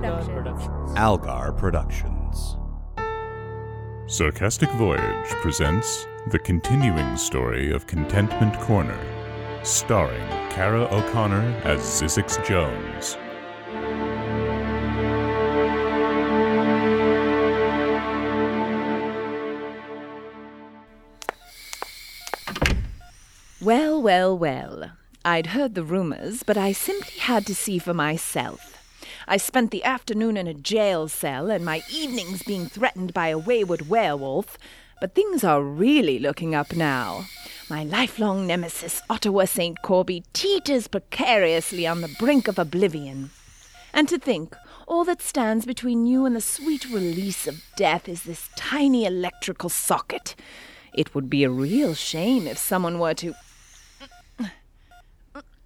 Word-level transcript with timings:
Productions. 0.00 0.98
Algar 0.98 1.52
Productions. 1.52 2.56
Sarcastic 4.06 4.70
Voyage 4.72 5.28
presents 5.42 6.06
the 6.28 6.38
continuing 6.38 7.16
story 7.16 7.72
of 7.72 7.86
Contentment 7.86 8.58
Corner, 8.60 8.98
starring 9.62 10.26
Kara 10.50 10.82
O'Connor 10.90 11.60
as 11.64 11.80
Zizix 11.80 12.44
Jones. 12.46 13.16
Well, 24.00 24.38
well. 24.38 24.92
I'd 25.26 25.48
heard 25.48 25.74
the 25.74 25.84
rumors, 25.84 26.42
but 26.42 26.56
I 26.56 26.72
simply 26.72 27.18
had 27.18 27.44
to 27.44 27.54
see 27.54 27.78
for 27.78 27.92
myself. 27.92 28.82
I 29.28 29.36
spent 29.36 29.72
the 29.72 29.84
afternoon 29.84 30.38
in 30.38 30.46
a 30.46 30.54
jail 30.54 31.06
cell 31.06 31.50
and 31.50 31.66
my 31.66 31.82
evenings 31.92 32.42
being 32.42 32.64
threatened 32.64 33.12
by 33.12 33.28
a 33.28 33.36
wayward 33.36 33.90
werewolf, 33.90 34.56
but 35.02 35.14
things 35.14 35.44
are 35.44 35.62
really 35.62 36.18
looking 36.18 36.54
up 36.54 36.74
now. 36.74 37.26
My 37.68 37.84
lifelong 37.84 38.46
nemesis, 38.46 39.02
Ottawa 39.10 39.44
St. 39.44 39.82
Corby, 39.82 40.24
teeters 40.32 40.88
precariously 40.88 41.86
on 41.86 42.00
the 42.00 42.16
brink 42.18 42.48
of 42.48 42.58
oblivion. 42.58 43.28
And 43.92 44.08
to 44.08 44.18
think, 44.18 44.56
all 44.86 45.04
that 45.04 45.20
stands 45.20 45.66
between 45.66 46.06
you 46.06 46.24
and 46.24 46.34
the 46.34 46.40
sweet 46.40 46.86
release 46.86 47.46
of 47.46 47.62
death 47.76 48.08
is 48.08 48.22
this 48.22 48.48
tiny 48.56 49.04
electrical 49.04 49.68
socket. 49.68 50.34
It 50.94 51.14
would 51.14 51.28
be 51.28 51.44
a 51.44 51.50
real 51.50 51.92
shame 51.92 52.46
if 52.46 52.56
someone 52.56 52.98
were 52.98 53.12
to. 53.12 53.34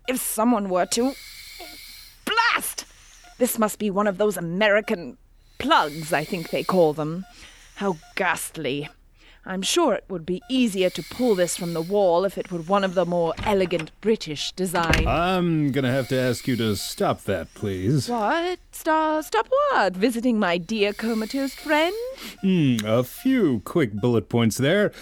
If 0.07 0.21
someone 0.21 0.69
were 0.69 0.87
to. 0.87 1.15
Blast! 2.25 2.85
This 3.39 3.59
must 3.59 3.79
be 3.79 3.91
one 3.91 4.07
of 4.07 4.19
those 4.19 4.37
American 4.37 5.17
plugs, 5.59 6.13
I 6.13 6.25
think 6.25 6.51
they 6.51 6.63
call 6.63 6.93
them. 6.93 7.25
How 7.77 7.97
ghastly. 8.15 8.89
I'm 9.47 9.61
sure 9.61 9.93
it 9.95 10.05
would 10.09 10.25
be 10.25 10.41
easier 10.49 10.89
to 10.89 11.03
pull 11.03 11.35
this 11.35 11.55
from 11.55 11.75
the 11.75 11.83
wall 11.83 12.25
if 12.25 12.39
it 12.39 12.51
were 12.51 12.61
one 12.61 12.83
of 12.83 12.95
the 12.95 13.05
more 13.05 13.35
elegant 13.45 13.91
British 14.01 14.53
design. 14.53 15.07
I'm 15.07 15.71
gonna 15.71 15.91
have 15.91 16.09
to 16.09 16.17
ask 16.19 16.49
you 16.49 16.57
to 16.57 16.77
stop 16.77 17.25
that, 17.25 17.53
please. 17.53 18.09
what? 18.09 18.59
Stop, 18.73 19.25
stop 19.25 19.49
what? 19.49 19.95
Visiting 19.95 20.39
my 20.39 20.57
dear 20.57 20.95
comatose 20.95 21.55
friend? 21.55 21.95
Hmm, 22.41 22.77
a 22.87 23.05
few 23.05 23.61
quick 23.67 23.93
bullet 23.93 24.31
points 24.31 24.57
there. 24.57 24.93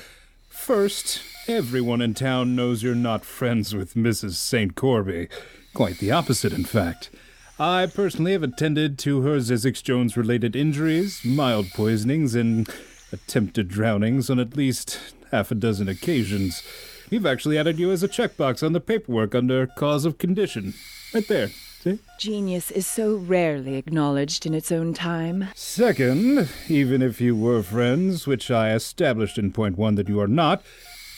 First, 0.63 1.21
everyone 1.49 2.01
in 2.01 2.15
town 2.15 2.55
knows 2.55 2.85
you're 2.85 2.95
not 2.95 3.25
friends 3.25 3.75
with 3.75 3.95
Mrs. 3.95 4.35
St. 4.35 4.77
Corby. 4.77 5.27
Quite 5.75 5.99
the 5.99 6.13
opposite, 6.13 6.53
in 6.53 6.63
fact. 6.63 7.11
I 7.59 7.87
personally 7.87 8.31
have 8.31 8.45
attended 8.45 8.97
to 9.01 9.23
her 9.23 9.39
Zizix 9.39 9.83
Jones 9.83 10.17
related 10.17 10.55
injuries, 10.55 11.21
mild 11.25 11.67
poisonings, 11.71 12.37
and 12.37 12.69
attempted 13.11 13.67
drownings 13.67 14.31
on 14.31 14.39
at 14.39 14.57
least 14.57 15.01
half 15.33 15.51
a 15.51 15.57
dozen 15.57 15.89
occasions. 15.89 16.63
We've 17.11 17.27
actually 17.27 17.59
added 17.59 17.81
you 17.81 17.91
as 17.91 18.05
a 18.05 18.09
checkbox 18.09 18.65
on 18.65 18.73
the 18.73 18.81
paperwork 18.81 19.35
under 19.35 19.67
cause 19.67 20.05
of 20.05 20.19
condition. 20.19 20.75
Right 21.13 21.27
there. 21.27 21.49
See? 21.83 21.99
Genius 22.17 22.71
is 22.71 22.87
so 22.87 23.17
rarely 23.17 23.75
acknowledged 23.75 24.47
in 24.47 24.55
its 24.55 24.71
own 24.71 24.95
time. 24.95 25.49
Second, 25.57 26.49
even 26.69 27.03
if 27.03 27.21
you 27.21 27.35
were 27.35 27.61
friends, 27.61 28.25
which 28.25 28.53
I 28.53 28.73
established 28.73 29.37
in 29.37 29.51
point 29.51 29.77
one 29.77 29.97
that 29.97 30.09
you 30.09 30.21
are 30.21 30.29
not, 30.29 30.63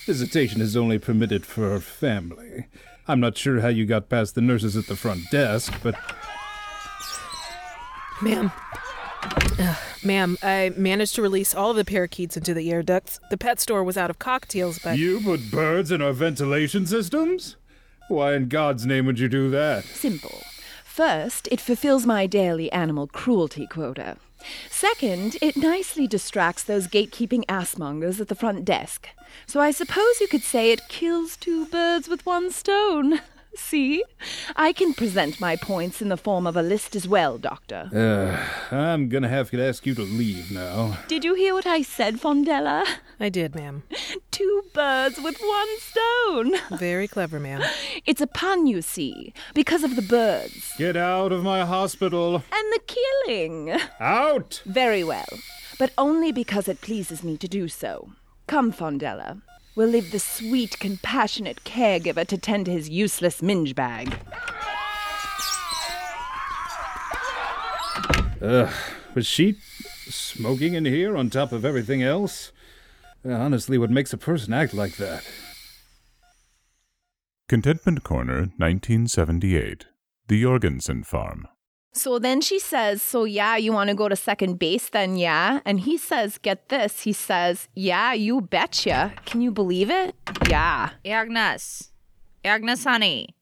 visitation 0.06 0.62
is 0.62 0.74
only 0.74 0.98
permitted 0.98 1.44
for 1.44 1.78
family. 1.80 2.64
I'm 3.06 3.20
not 3.20 3.36
sure 3.36 3.60
how 3.60 3.68
you 3.68 3.84
got 3.84 4.08
past 4.08 4.34
the 4.34 4.40
nurses 4.40 4.74
at 4.74 4.86
the 4.86 4.96
front 4.96 5.30
desk, 5.30 5.70
but 5.82 5.96
Ma'am. 8.22 8.50
Ugh, 9.58 9.76
ma'am, 10.02 10.38
I 10.42 10.72
managed 10.78 11.14
to 11.16 11.22
release 11.22 11.54
all 11.54 11.72
of 11.72 11.76
the 11.76 11.84
parakeets 11.84 12.38
into 12.38 12.54
the 12.54 12.72
air 12.72 12.82
ducts. 12.82 13.20
The 13.28 13.36
pet 13.36 13.60
store 13.60 13.84
was 13.84 13.98
out 13.98 14.08
of 14.08 14.18
cocktails, 14.18 14.78
but 14.78 14.96
you 14.96 15.20
put 15.20 15.50
birds 15.50 15.90
in 15.90 16.00
our 16.00 16.14
ventilation 16.14 16.86
systems? 16.86 17.56
Why 18.08 18.34
in 18.34 18.48
God's 18.48 18.86
name 18.86 19.04
would 19.04 19.18
you 19.18 19.28
do 19.28 19.50
that? 19.50 19.84
Simple. 19.84 20.42
First, 20.94 21.48
it 21.50 21.60
fulfills 21.60 22.06
my 22.06 22.28
daily 22.28 22.70
animal 22.70 23.08
cruelty 23.08 23.66
quota. 23.66 24.16
Second, 24.70 25.36
it 25.42 25.56
nicely 25.56 26.06
distracts 26.06 26.62
those 26.62 26.86
gatekeeping 26.86 27.44
assmongers 27.46 28.20
at 28.20 28.28
the 28.28 28.36
front 28.36 28.64
desk. 28.64 29.08
So 29.44 29.58
I 29.58 29.72
suppose 29.72 30.20
you 30.20 30.28
could 30.28 30.44
say 30.44 30.70
it 30.70 30.88
kills 30.88 31.36
two 31.36 31.66
birds 31.66 32.06
with 32.06 32.24
one 32.24 32.52
stone. 32.52 33.20
See? 33.56 34.02
I 34.56 34.72
can 34.72 34.94
present 34.94 35.40
my 35.40 35.56
points 35.56 36.02
in 36.02 36.08
the 36.08 36.16
form 36.16 36.46
of 36.46 36.56
a 36.56 36.62
list 36.62 36.94
as 36.96 37.06
well, 37.06 37.38
Doctor. 37.38 37.88
Uh, 37.94 38.74
I'm 38.74 39.08
gonna 39.08 39.28
have 39.28 39.50
to 39.50 39.62
ask 39.62 39.86
you 39.86 39.94
to 39.94 40.02
leave 40.02 40.50
now. 40.50 40.98
Did 41.08 41.24
you 41.24 41.34
hear 41.34 41.54
what 41.54 41.66
I 41.66 41.82
said, 41.82 42.20
Fondella? 42.20 42.84
I 43.20 43.28
did, 43.28 43.54
ma'am. 43.54 43.84
Two 44.30 44.62
birds 44.74 45.20
with 45.20 45.38
one 45.40 45.78
stone. 45.78 46.78
Very 46.78 47.06
clever, 47.08 47.38
ma'am. 47.38 47.62
It's 48.06 48.20
a 48.20 48.26
pun, 48.26 48.66
you 48.66 48.82
see, 48.82 49.32
because 49.54 49.84
of 49.84 49.96
the 49.96 50.02
birds. 50.02 50.72
Get 50.76 50.96
out 50.96 51.32
of 51.32 51.42
my 51.42 51.64
hospital. 51.64 52.36
And 52.36 52.72
the 52.72 52.80
killing. 52.86 53.78
Out! 54.00 54.62
Very 54.66 55.04
well, 55.04 55.28
but 55.78 55.92
only 55.96 56.32
because 56.32 56.68
it 56.68 56.80
pleases 56.80 57.22
me 57.22 57.36
to 57.36 57.48
do 57.48 57.68
so. 57.68 58.10
Come, 58.46 58.72
Fondella. 58.72 59.40
We'll 59.76 59.88
leave 59.88 60.12
the 60.12 60.20
sweet, 60.20 60.78
compassionate 60.78 61.64
caregiver 61.64 62.24
to 62.28 62.38
tend 62.38 62.66
to 62.66 62.72
his 62.72 62.88
useless 62.88 63.42
minge 63.42 63.74
bag. 63.74 64.16
Ugh, 68.40 68.72
was 69.14 69.26
she 69.26 69.56
smoking 70.08 70.74
in 70.74 70.84
here 70.84 71.16
on 71.16 71.30
top 71.30 71.50
of 71.50 71.64
everything 71.64 72.02
else? 72.02 72.52
Honestly, 73.24 73.78
what 73.78 73.90
makes 73.90 74.12
a 74.12 74.18
person 74.18 74.52
act 74.52 74.74
like 74.74 74.96
that? 74.96 75.24
Contentment 77.48 78.04
Corner, 78.04 78.50
1978. 78.58 79.86
The 80.28 80.42
Jorgensen 80.42 81.02
Farm. 81.02 81.48
So 81.94 82.18
then 82.18 82.40
she 82.40 82.58
says, 82.58 83.02
So 83.02 83.24
yeah, 83.24 83.56
you 83.56 83.72
want 83.72 83.88
to 83.88 83.94
go 83.94 84.08
to 84.08 84.16
second 84.16 84.58
base 84.58 84.88
then, 84.88 85.16
yeah? 85.16 85.60
And 85.64 85.80
he 85.80 85.96
says, 85.96 86.38
Get 86.38 86.68
this. 86.68 87.02
He 87.02 87.12
says, 87.12 87.68
Yeah, 87.74 88.12
you 88.12 88.40
betcha. 88.40 89.14
Can 89.24 89.40
you 89.40 89.52
believe 89.52 89.90
it? 89.90 90.14
Yeah. 90.48 90.90
Agnes. 91.04 91.92
Agnes, 92.44 92.84
honey. 92.84 93.34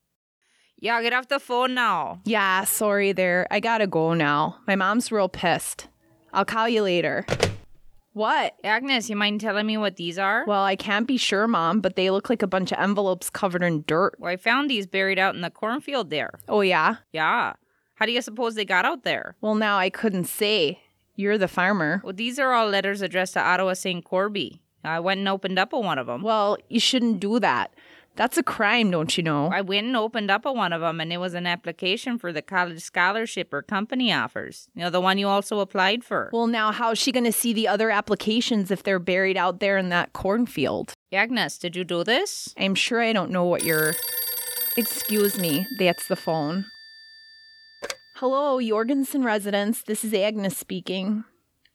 Yeah, 0.78 1.00
get 1.00 1.12
off 1.12 1.28
the 1.28 1.38
phone 1.40 1.74
now. 1.74 2.20
Yeah, 2.24 2.64
sorry 2.64 3.12
there. 3.12 3.46
I 3.50 3.60
gotta 3.60 3.86
go 3.86 4.14
now. 4.14 4.58
My 4.66 4.76
mom's 4.76 5.10
real 5.10 5.28
pissed. 5.28 5.88
I'll 6.32 6.44
call 6.44 6.68
you 6.68 6.82
later. 6.82 7.24
What? 8.14 8.56
Agnes, 8.62 9.08
you 9.08 9.16
mind 9.16 9.40
telling 9.40 9.66
me 9.66 9.78
what 9.78 9.96
these 9.96 10.18
are? 10.18 10.44
Well, 10.46 10.64
I 10.64 10.76
can't 10.76 11.06
be 11.06 11.16
sure, 11.16 11.48
Mom, 11.48 11.80
but 11.80 11.96
they 11.96 12.10
look 12.10 12.28
like 12.28 12.42
a 12.42 12.46
bunch 12.46 12.70
of 12.70 12.78
envelopes 12.78 13.30
covered 13.30 13.62
in 13.62 13.84
dirt. 13.86 14.16
Well, 14.18 14.30
I 14.32 14.36
found 14.36 14.68
these 14.68 14.86
buried 14.86 15.18
out 15.18 15.34
in 15.34 15.40
the 15.40 15.50
cornfield 15.50 16.10
there. 16.10 16.38
Oh, 16.48 16.60
yeah? 16.60 16.96
Yeah. 17.12 17.54
How 17.94 18.06
do 18.06 18.12
you 18.12 18.22
suppose 18.22 18.54
they 18.54 18.64
got 18.64 18.84
out 18.84 19.04
there? 19.04 19.36
Well, 19.40 19.54
now 19.54 19.78
I 19.78 19.90
couldn't 19.90 20.24
say. 20.24 20.80
You're 21.14 21.38
the 21.38 21.48
farmer. 21.48 22.00
Well, 22.02 22.14
these 22.14 22.38
are 22.38 22.52
all 22.52 22.68
letters 22.68 23.02
addressed 23.02 23.34
to 23.34 23.40
Ottawa 23.40 23.74
St. 23.74 24.04
Corby. 24.04 24.62
I 24.84 24.98
went 24.98 25.18
and 25.18 25.28
opened 25.28 25.58
up 25.58 25.72
a 25.72 25.78
one 25.78 25.98
of 25.98 26.06
them. 26.06 26.22
Well, 26.22 26.56
you 26.68 26.80
shouldn't 26.80 27.20
do 27.20 27.38
that. 27.38 27.74
That's 28.14 28.36
a 28.36 28.42
crime, 28.42 28.90
don't 28.90 29.16
you 29.16 29.22
know? 29.22 29.46
I 29.46 29.62
went 29.62 29.86
and 29.86 29.96
opened 29.96 30.30
up 30.30 30.44
a 30.44 30.52
one 30.52 30.72
of 30.72 30.82
them, 30.82 31.00
and 31.00 31.12
it 31.12 31.16
was 31.16 31.32
an 31.32 31.46
application 31.46 32.18
for 32.18 32.30
the 32.30 32.42
college 32.42 32.82
scholarship 32.82 33.52
or 33.54 33.62
company 33.62 34.12
offers. 34.12 34.68
You 34.74 34.82
know, 34.82 34.90
the 34.90 35.00
one 35.00 35.16
you 35.16 35.28
also 35.28 35.60
applied 35.60 36.04
for. 36.04 36.28
Well, 36.32 36.46
now 36.46 36.72
how's 36.72 36.98
she 36.98 37.10
going 37.10 37.24
to 37.24 37.32
see 37.32 37.54
the 37.54 37.68
other 37.68 37.90
applications 37.90 38.70
if 38.70 38.82
they're 38.82 38.98
buried 38.98 39.38
out 39.38 39.60
there 39.60 39.78
in 39.78 39.88
that 39.90 40.12
cornfield? 40.12 40.92
Agnes, 41.10 41.56
did 41.56 41.74
you 41.74 41.84
do 41.84 42.04
this? 42.04 42.54
I'm 42.58 42.74
sure 42.74 43.00
I 43.00 43.14
don't 43.14 43.30
know 43.30 43.44
what 43.44 43.64
you're. 43.64 43.94
Excuse 44.76 45.38
me, 45.38 45.66
that's 45.78 46.06
the 46.06 46.16
phone. 46.16 46.66
Hello, 48.22 48.60
Jorgensen 48.60 49.24
residents. 49.24 49.82
This 49.82 50.04
is 50.04 50.14
Agnes 50.14 50.56
speaking. 50.56 51.24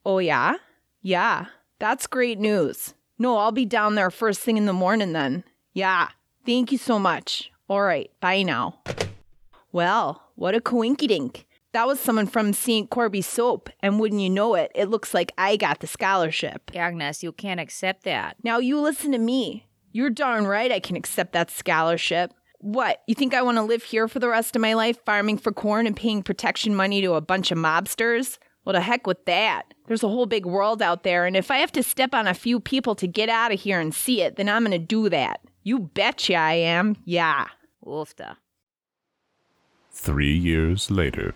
Oh, 0.06 0.20
yeah? 0.20 0.54
Yeah, 1.02 1.48
that's 1.78 2.08
great 2.08 2.40
news. 2.40 2.94
No, 3.20 3.36
I'll 3.36 3.52
be 3.52 3.66
down 3.66 3.96
there 3.96 4.10
first 4.10 4.40
thing 4.40 4.56
in 4.56 4.66
the 4.66 4.72
morning 4.72 5.12
then. 5.12 5.44
Yeah, 5.74 6.08
thank 6.46 6.72
you 6.72 6.78
so 6.78 7.00
much. 7.00 7.52
All 7.68 7.82
right, 7.82 8.10
bye 8.22 8.44
now. 8.44 8.80
Well, 9.74 10.24
what 10.36 10.56
a 10.56 10.62
coinkydink. 10.62 11.44
That 11.74 11.86
was 11.86 12.00
someone 12.00 12.28
from 12.28 12.54
St. 12.54 12.90
Corby 12.90 13.22
Soap, 13.22 13.70
and 13.82 14.00
wouldn't 14.00 14.22
you 14.22 14.30
know 14.30 14.56
it, 14.56 14.72
it 14.74 14.88
looks 14.88 15.14
like 15.14 15.34
I 15.38 15.58
got 15.58 15.82
the 15.82 15.88
scholarship. 15.88 16.72
Agnes, 16.74 17.24
you 17.24 17.34
can't 17.34 17.60
accept 17.60 18.04
that. 18.04 18.38
Now 18.42 18.60
you 18.60 18.80
listen 18.80 19.12
to 19.12 19.18
me. 19.18 19.68
You're 19.92 20.10
darn 20.10 20.48
right 20.48 20.72
I 20.72 20.80
can 20.80 20.96
accept 20.96 21.34
that 21.34 21.52
scholarship. 21.52 22.32
What, 22.60 23.04
you 23.08 23.14
think 23.14 23.34
I 23.34 23.44
want 23.44 23.58
to 23.58 23.64
live 23.64 23.84
here 23.84 24.08
for 24.08 24.20
the 24.20 24.30
rest 24.30 24.56
of 24.56 24.62
my 24.62 24.74
life, 24.74 24.98
farming 25.06 25.38
for 25.38 25.52
corn 25.52 25.86
and 25.86 25.96
paying 25.96 26.24
protection 26.24 26.76
money 26.76 27.02
to 27.02 27.14
a 27.14 27.22
bunch 27.22 27.52
of 27.52 27.58
mobsters? 27.58 28.40
Well, 28.66 28.74
to 28.74 28.82
heck 28.82 29.08
with 29.08 29.24
that. 29.26 29.74
There's 29.88 30.04
a 30.04 30.10
whole 30.10 30.26
big 30.26 30.46
world 30.46 30.82
out 30.82 31.04
there, 31.04 31.26
and 31.26 31.38
if 31.38 31.52
I 31.52 31.58
have 31.58 31.72
to 31.74 31.84
step 31.84 32.14
on 32.14 32.28
a 32.28 32.34
few 32.34 32.60
people 32.60 32.96
to 32.96 33.08
get 33.08 33.30
out 33.30 33.54
of 33.54 33.62
here 33.62 33.80
and 33.80 33.94
see 33.94 34.22
it, 34.22 34.36
then 34.36 34.50
I'm 34.50 34.66
going 34.66 34.72
to 34.72 34.86
do 34.86 35.08
that. 35.10 35.40
You 35.64 35.80
betcha 35.80 36.36
I 36.36 36.54
am. 36.54 36.98
Yeah. 37.06 37.46
Oofta. 37.86 38.38
Three 39.92 40.36
years 40.36 40.92
later. 40.92 41.34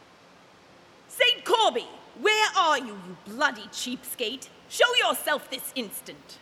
St. 1.07 1.45
Corby, 1.45 1.87
where 2.19 2.49
are 2.57 2.79
you, 2.79 2.87
you 2.87 3.17
bloody 3.25 3.63
cheapskate? 3.71 4.49
Show 4.69 4.93
yourself 4.95 5.49
this 5.49 5.71
instant. 5.75 6.37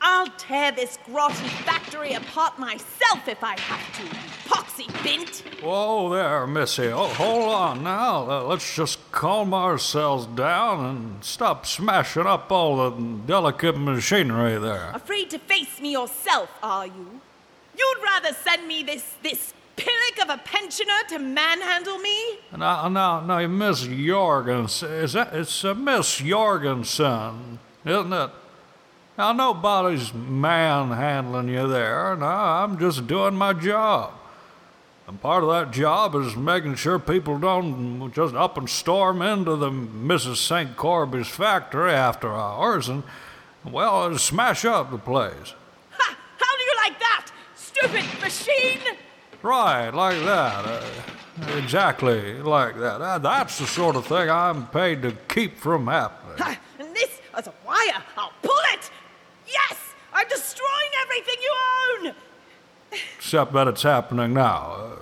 I'll 0.00 0.28
tear 0.38 0.72
this 0.72 0.98
grotty 1.06 1.48
factory 1.64 2.14
apart 2.14 2.58
myself 2.58 3.28
if 3.28 3.44
I 3.44 3.58
have 3.60 3.96
to, 3.96 4.16
poxy 4.48 4.88
bint. 5.02 5.42
Whoa 5.62 6.08
there, 6.08 6.46
Missy. 6.46 6.86
Oh, 6.86 7.08
hold 7.08 7.52
on 7.52 7.82
now. 7.82 8.30
Uh, 8.30 8.42
let's 8.44 8.74
just 8.74 9.12
calm 9.12 9.52
ourselves 9.52 10.24
down 10.26 10.84
and 10.86 11.24
stop 11.24 11.66
smashing 11.66 12.26
up 12.26 12.50
all 12.50 12.90
the 12.90 13.18
delicate 13.26 13.76
machinery 13.76 14.58
there. 14.58 14.90
Afraid 14.94 15.28
to 15.30 15.38
face 15.38 15.80
me 15.80 15.92
yourself, 15.92 16.50
are 16.62 16.86
you? 16.86 17.20
You'd 17.76 18.02
rather 18.02 18.32
send 18.32 18.66
me 18.66 18.82
this 18.82 19.14
this 19.22 19.52
pillock 19.76 20.22
of 20.22 20.30
a 20.30 20.42
pensioner 20.44 21.02
to 21.08 21.18
manhandle 21.18 21.98
me? 21.98 22.38
No, 22.56 22.88
no, 22.88 23.20
no, 23.20 23.48
Miss 23.48 23.82
Jorgensen. 23.82 24.92
Is 24.92 25.12
that, 25.14 25.34
it's 25.34 25.64
uh, 25.64 25.74
Miss 25.74 26.18
Jorgensen, 26.18 27.58
isn't 27.84 28.12
it? 28.12 28.30
Now, 29.20 29.32
nobody's 29.32 30.14
manhandling 30.14 31.48
you 31.48 31.68
there. 31.68 32.16
No, 32.16 32.24
I'm 32.24 32.78
just 32.78 33.06
doing 33.06 33.34
my 33.34 33.52
job. 33.52 34.14
And 35.06 35.20
part 35.20 35.44
of 35.44 35.50
that 35.50 35.72
job 35.72 36.14
is 36.14 36.34
making 36.36 36.76
sure 36.76 36.98
people 36.98 37.38
don't 37.38 38.10
just 38.14 38.34
up 38.34 38.56
and 38.56 38.66
storm 38.66 39.20
into 39.20 39.56
the 39.56 39.70
Mrs. 39.70 40.36
St. 40.36 40.74
Corby's 40.74 41.28
factory 41.28 41.92
after 41.92 42.32
hours 42.32 42.88
and, 42.88 43.02
well, 43.62 44.16
smash 44.16 44.64
up 44.64 44.90
the 44.90 44.96
place. 44.96 45.52
Ha! 45.90 46.16
How 46.38 46.56
do 46.56 46.62
you 46.62 46.74
like 46.82 46.98
that? 47.00 47.30
Stupid 47.54 48.06
machine! 48.22 48.96
Right, 49.42 49.90
like 49.90 50.18
that. 50.20 50.64
Uh, 50.64 51.56
exactly 51.58 52.40
like 52.40 52.78
that. 52.78 53.02
Uh, 53.02 53.18
that's 53.18 53.58
the 53.58 53.66
sort 53.66 53.96
of 53.96 54.06
thing 54.06 54.30
I'm 54.30 54.66
paid 54.68 55.02
to 55.02 55.12
keep 55.28 55.58
from 55.58 55.88
happening. 55.88 56.38
Ha! 56.38 56.58
And 56.78 56.96
this 56.96 57.20
is 57.38 57.48
a 57.48 57.52
wire. 57.66 58.02
I'll 58.16 58.32
pull 58.40 58.56
it! 58.72 58.90
I'm 60.20 60.28
destroying 60.28 60.90
everything 61.02 61.34
you 61.42 61.54
own! 62.08 62.14
Except 63.16 63.52
that 63.54 63.68
it's 63.68 63.82
happening 63.82 64.34
now. 64.34 64.92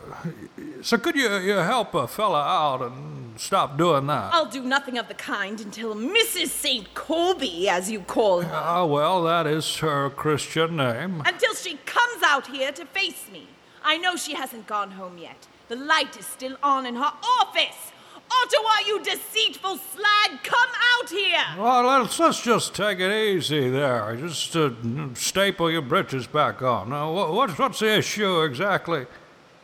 So 0.83 0.97
could 0.97 1.17
you, 1.17 1.29
you 1.39 1.55
help 1.55 1.93
a 1.95 2.07
fella 2.07 2.41
out 2.41 2.83
and 2.83 3.41
stop 3.41 3.77
doing 3.77 4.07
that? 4.07 4.33
I'll 4.33 4.47
do 4.47 4.63
nothing 4.63 4.97
of 4.97 5.09
the 5.09 5.15
kind 5.15 5.61
until 5.61 5.95
Mrs. 5.97 6.49
St. 6.49 6.95
Colby, 6.95 7.69
as 7.69 7.91
you 7.91 8.01
call 8.01 8.43
her, 8.43 8.55
Ah, 8.55 8.85
well, 8.85 9.25
that 9.25 9.47
is 9.49 9.79
her 9.79 10.09
Christian 10.11 10.77
name. 10.77 11.23
until 11.27 11.55
she 11.55 11.79
comes 11.85 12.23
out 12.23 12.47
here 12.47 12.71
to 12.71 12.85
face 12.87 13.29
me. 13.33 13.49
I 13.83 13.97
know 13.99 14.15
she 14.15 14.35
hasn't 14.35 14.67
gone 14.69 14.93
home 14.93 15.19
yet. 15.19 15.49
The 15.69 15.77
light 15.77 16.17
is 16.17 16.27
still 16.27 16.57
on 16.63 16.87
in 16.87 16.95
her 16.95 17.13
office. 17.41 17.93
Ottawa, 18.31 18.71
you 18.87 19.03
deceitful 19.03 19.77
slag, 19.79 20.43
come 20.43 20.69
out 20.95 21.09
here! 21.11 21.45
Well, 21.59 21.83
let's, 22.03 22.19
let's 22.19 22.43
just 22.43 22.75
take 22.75 22.99
it 23.01 23.11
easy 23.13 23.71
there. 23.71 24.15
Just 24.17 24.55
uh, 24.55 24.71
staple 25.15 25.71
your 25.71 25.83
britches 25.83 26.27
back 26.27 26.61
on. 26.63 26.91
Now, 26.91 27.13
wha- 27.13 27.33
what's, 27.33 27.59
what's 27.59 27.79
the 27.81 27.97
issue 27.99 28.43
exactly? 28.43 29.07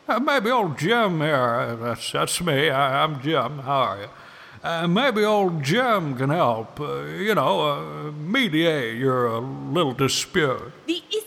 Uh, 0.07 0.19
maybe 0.19 0.49
old 0.51 0.77
Jim 0.77 1.21
here. 1.21 1.35
uh, 1.35 1.75
That's, 1.75 2.11
that's 2.11 2.41
me. 2.41 2.69
I, 2.69 3.03
I'm 3.03 3.21
Jim. 3.21 3.59
How 3.59 3.71
are 3.81 4.01
you? 4.01 4.07
Uh, 4.63 4.87
maybe 4.87 5.23
old 5.23 5.61
Jim 5.63 6.15
can 6.15 6.31
help, 6.31 6.79
uh, 6.79 7.01
you 7.03 7.35
know, 7.35 7.61
uh, 8.07 8.11
mediate 8.11 8.97
your 8.97 9.29
uh, 9.35 9.39
little 9.39 9.93
dispute. 9.93 10.71
The 10.87 11.03
is 11.13 11.23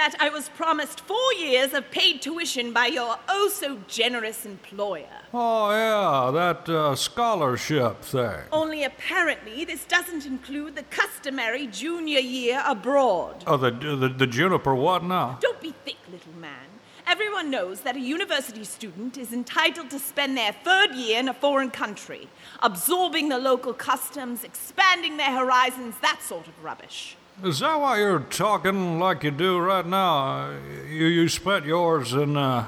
that 0.00 0.16
I 0.18 0.30
was 0.30 0.48
promised 0.48 1.00
four 1.00 1.34
years 1.34 1.74
of 1.74 1.90
paid 1.90 2.22
tuition 2.22 2.72
by 2.72 2.86
your 2.86 3.18
oh 3.28 3.50
so 3.52 3.80
generous 3.86 4.46
employer. 4.46 5.18
Oh, 5.34 5.70
yeah, 5.70 6.30
that 6.30 6.66
uh, 6.70 6.96
scholarship 6.96 8.00
thing. 8.00 8.40
Only 8.50 8.82
apparently, 8.82 9.66
this 9.66 9.84
doesn't 9.84 10.24
include 10.24 10.74
the 10.74 10.84
customary 10.84 11.66
junior 11.66 12.18
year 12.18 12.62
abroad. 12.66 13.44
Oh, 13.46 13.58
the, 13.58 13.70
the, 13.72 14.08
the 14.08 14.26
juniper 14.26 14.74
what 14.74 15.04
now? 15.04 15.36
Don't 15.42 15.60
be 15.60 15.74
thick, 15.84 15.98
little 16.10 16.32
man. 16.32 16.68
Everyone 17.06 17.50
knows 17.50 17.82
that 17.82 17.96
a 17.96 18.00
university 18.00 18.64
student 18.64 19.18
is 19.18 19.34
entitled 19.34 19.90
to 19.90 19.98
spend 19.98 20.34
their 20.34 20.54
third 20.64 20.94
year 20.94 21.18
in 21.18 21.28
a 21.28 21.34
foreign 21.34 21.70
country, 21.70 22.28
absorbing 22.62 23.28
the 23.28 23.38
local 23.38 23.74
customs, 23.74 24.44
expanding 24.44 25.18
their 25.18 25.36
horizons, 25.36 25.96
that 26.00 26.22
sort 26.22 26.48
of 26.48 26.64
rubbish. 26.64 27.18
Is 27.42 27.60
that 27.60 27.80
why 27.80 27.98
you're 27.98 28.20
talking 28.20 28.98
like 28.98 29.24
you 29.24 29.30
do 29.30 29.58
right 29.58 29.86
now? 29.86 30.50
You 30.88 31.06
you 31.06 31.28
spent 31.28 31.64
yours 31.64 32.12
in 32.12 32.36
uh 32.36 32.66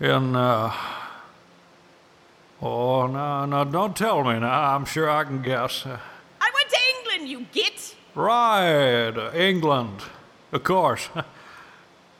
in 0.00 0.36
uh 0.36 0.72
Oh 2.60 3.06
no 3.06 3.46
no 3.46 3.64
don't 3.64 3.96
tell 3.96 4.22
me 4.24 4.38
now. 4.40 4.74
I'm 4.74 4.84
sure 4.84 5.08
I 5.08 5.24
can 5.24 5.42
guess. 5.42 5.86
I 5.86 6.50
went 6.54 6.68
to 6.68 6.78
England, 6.98 7.30
you 7.30 7.46
git! 7.52 7.96
Right, 8.14 9.30
England. 9.34 10.02
Of 10.52 10.64
course. 10.64 11.08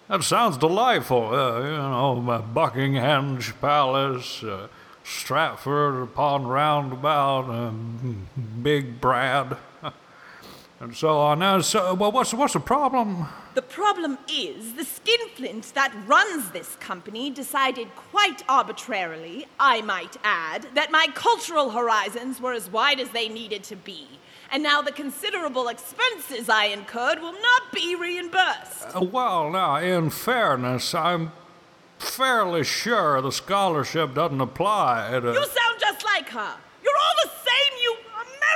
That 0.08 0.24
sounds 0.24 0.58
delightful. 0.58 1.32
Uh, 1.32 1.60
you 1.60 1.70
know, 1.70 2.44
Buckingham 2.52 3.38
Palace, 3.62 4.42
uh, 4.42 4.68
Stratford 5.02 6.02
upon 6.02 6.46
Roundabout, 6.46 7.48
um, 7.48 8.26
Big 8.62 9.00
Brad, 9.00 9.56
and 10.82 10.96
so 10.96 11.16
on. 11.16 11.38
Now, 11.38 11.60
so, 11.60 11.94
well, 11.94 12.10
what's 12.10 12.34
what's 12.34 12.54
the 12.54 12.60
problem? 12.60 13.26
The 13.54 13.62
problem 13.62 14.18
is, 14.28 14.74
the 14.74 14.84
skinflint 14.84 15.72
that 15.74 15.94
runs 16.06 16.50
this 16.50 16.74
company 16.80 17.30
decided 17.30 17.94
quite 17.94 18.42
arbitrarily, 18.48 19.46
I 19.60 19.80
might 19.82 20.16
add, 20.24 20.66
that 20.74 20.90
my 20.90 21.06
cultural 21.14 21.70
horizons 21.70 22.40
were 22.40 22.52
as 22.52 22.68
wide 22.68 22.98
as 22.98 23.10
they 23.10 23.28
needed 23.28 23.62
to 23.64 23.76
be. 23.76 24.06
And 24.50 24.62
now 24.62 24.82
the 24.82 24.92
considerable 24.92 25.68
expenses 25.68 26.48
I 26.48 26.64
incurred 26.66 27.20
will 27.20 27.32
not 27.40 27.72
be 27.72 27.94
reimbursed. 27.94 28.94
Uh, 28.94 29.04
Well, 29.04 29.50
now, 29.50 29.76
in 29.76 30.10
fairness, 30.10 30.94
I'm 30.94 31.32
fairly 31.98 32.64
sure 32.64 33.22
the 33.22 33.30
scholarship 33.30 34.14
doesn't 34.14 34.40
apply 34.40 35.10
to. 35.20 35.28
You 35.28 35.46
sound 35.46 35.76
just 35.78 36.04
like 36.04 36.28
her. 36.30 36.54
You're 36.82 36.96
all 36.96 37.16
the 37.22 37.30
same, 37.30 37.72
you 37.82 37.96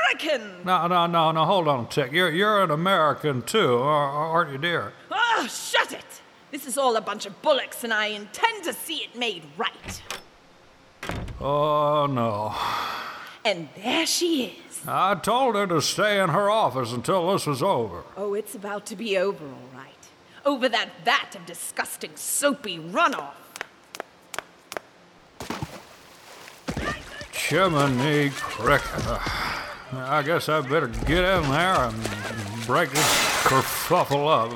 American. 0.07 0.65
No, 0.65 0.87
no, 0.87 1.07
no, 1.07 1.33
no. 1.33 1.45
Hold 1.45 1.69
on 1.69 1.85
a 1.85 1.89
tick. 1.89 2.13
You're 2.13 2.31
you're 2.31 2.63
an 2.63 2.71
American 2.71 3.43
too, 3.43 3.79
aren't 3.79 4.53
you, 4.53 4.59
dear? 4.59 4.93
Ah, 5.11 5.47
shut 5.49 5.93
it. 5.93 6.05
This 6.51 6.67
is 6.67 6.79
all 6.79 6.97
a 6.97 7.01
bunch 7.01 7.27
of 7.27 7.41
bullocks, 7.43 7.85
and 7.85 7.93
I 7.93 8.07
intend 8.07 8.65
to 8.65 8.73
see 8.73 8.99
it 8.99 9.17
made 9.17 9.43
right. 9.57 10.03
Oh 11.41 12.07
no. 12.07 12.55
And 13.45 13.69
there 13.77 14.07
she 14.07 14.57
is. 14.69 14.87
I 14.89 15.15
told 15.17 15.55
her 15.55 15.67
to 15.67 15.81
stay 15.81 16.21
in 16.21 16.31
her 16.31 16.51
office 16.51 16.93
until 16.93 17.33
this 17.33 17.47
was 17.47 17.63
over. 17.63 18.03
Oh, 18.17 18.35
it's 18.35 18.55
about 18.55 18.87
to 18.87 18.97
be 18.97 19.17
over, 19.17 19.45
all 19.45 19.71
right. 19.75 19.93
Over 20.45 20.69
that 20.69 20.91
vat 21.05 21.35
of 21.35 21.47
disgusting 21.47 22.13
soapy 22.15 22.79
runoff. 22.79 23.35
Jiminy 27.33 28.31
Cricket. 28.31 29.46
I 29.93 30.23
guess 30.23 30.49
I 30.49 30.61
better 30.61 30.89
get 30.89 31.25
in 31.25 31.43
there 31.51 31.77
and 31.77 31.97
break 32.67 32.91
this 32.91 33.05
kerfuffle 33.45 34.29
up. 34.29 34.53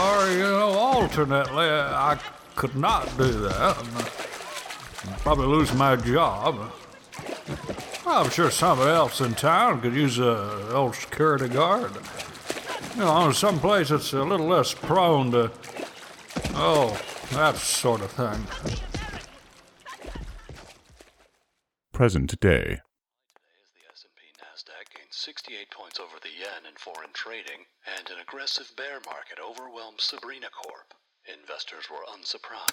Or, 0.00 0.30
you 0.32 0.42
know, 0.42 0.70
alternately, 0.70 1.66
I 1.66 2.18
could 2.56 2.76
not 2.76 3.06
do 3.16 3.30
that. 3.32 3.76
Probably 5.18 5.46
lose 5.46 5.72
my 5.74 5.96
job. 5.96 6.72
I'm 8.06 8.30
sure 8.30 8.50
somebody 8.50 8.90
else 8.90 9.20
in 9.20 9.34
town 9.34 9.80
could 9.80 9.94
use 9.94 10.18
a 10.18 10.72
old 10.72 10.94
security 10.96 11.48
guard. 11.48 11.92
You 12.94 13.02
know, 13.02 13.30
someplace 13.32 13.90
that's 13.90 14.12
a 14.12 14.24
little 14.24 14.46
less 14.46 14.74
prone 14.74 15.30
to, 15.30 15.52
oh, 16.54 17.00
that 17.32 17.56
sort 17.56 18.00
of 18.00 18.10
thing. 18.10 18.46
Present 21.92 22.40
day. 22.40 22.80
As 23.60 23.70
the 23.74 23.84
S&P 23.92 24.22
Nasdaq 24.40 24.90
gained 24.96 25.12
68 25.12 25.70
points 25.70 26.00
over 26.00 26.18
the 26.20 26.30
yen 26.30 26.66
in 26.66 26.69
foreign 26.80 27.12
trading, 27.12 27.66
and 27.98 28.08
an 28.08 28.16
aggressive 28.22 28.72
bear 28.74 29.00
market 29.04 29.38
overwhelmed 29.38 30.00
Sabrina 30.00 30.48
Corp. 30.48 30.94
Investors 31.26 31.84
were 31.90 32.04
unsurprised. 32.16 32.72